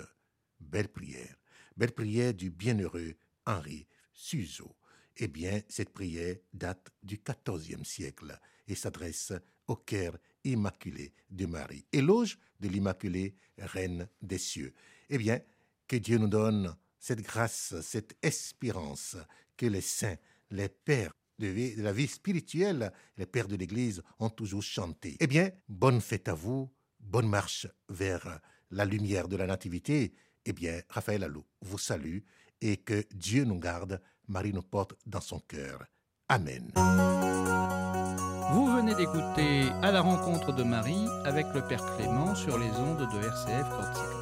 Belle 0.60 0.88
prière, 0.88 1.36
belle 1.76 1.92
prière 1.92 2.32
du 2.32 2.50
bienheureux 2.50 3.14
Henri 3.44 3.88
Suzeau. 4.12 4.76
Eh 5.16 5.26
bien, 5.26 5.60
cette 5.68 5.90
prière 5.90 6.36
date 6.52 6.90
du 7.02 7.18
XIVe 7.18 7.84
siècle 7.84 8.38
et 8.68 8.76
s'adresse 8.76 9.32
au 9.66 9.74
cœur 9.74 10.16
immaculé 10.44 11.12
de 11.28 11.46
Marie. 11.46 11.86
Éloge 11.92 12.38
de 12.60 12.68
l'Immaculée 12.68 13.34
Reine 13.58 14.08
des 14.22 14.38
cieux. 14.38 14.72
Eh 15.10 15.18
bien, 15.18 15.40
que 15.88 15.96
Dieu 15.96 16.18
nous 16.18 16.28
donne 16.28 16.76
cette 16.98 17.22
grâce, 17.22 17.74
cette 17.80 18.16
espérance 18.22 19.16
que 19.56 19.66
les 19.66 19.80
saints, 19.80 20.16
les 20.50 20.68
pères 20.68 21.12
de, 21.38 21.82
la 21.82 21.92
vie 21.92 22.06
spirituelle, 22.06 22.92
les 23.16 23.26
pères 23.26 23.48
de 23.48 23.56
l'Église 23.56 24.02
ont 24.18 24.30
toujours 24.30 24.62
chanté. 24.62 25.16
Eh 25.20 25.26
bien, 25.26 25.50
bonne 25.68 26.00
fête 26.00 26.28
à 26.28 26.34
vous, 26.34 26.70
bonne 27.00 27.28
marche 27.28 27.66
vers 27.88 28.40
la 28.70 28.84
lumière 28.84 29.28
de 29.28 29.36
la 29.36 29.46
Nativité. 29.46 30.12
Eh 30.44 30.52
bien, 30.52 30.80
Raphaël 30.88 31.24
Allou 31.24 31.44
vous 31.62 31.78
salue 31.78 32.18
et 32.60 32.76
que 32.76 33.04
Dieu 33.14 33.44
nous 33.44 33.58
garde, 33.58 34.00
Marie 34.26 34.52
nous 34.52 34.62
porte 34.62 34.94
dans 35.06 35.20
son 35.20 35.40
cœur. 35.40 35.84
Amen. 36.28 36.72
Vous 38.52 38.66
venez 38.74 38.94
d'écouter 38.94 39.68
À 39.82 39.92
la 39.92 40.00
rencontre 40.00 40.52
de 40.54 40.62
Marie 40.62 41.06
avec 41.24 41.46
le 41.54 41.66
Père 41.66 41.84
Clément 41.96 42.34
sur 42.34 42.58
les 42.58 42.70
ondes 42.70 43.08
de 43.12 43.26
RCF 43.26 43.68
Corsica. 43.68 44.17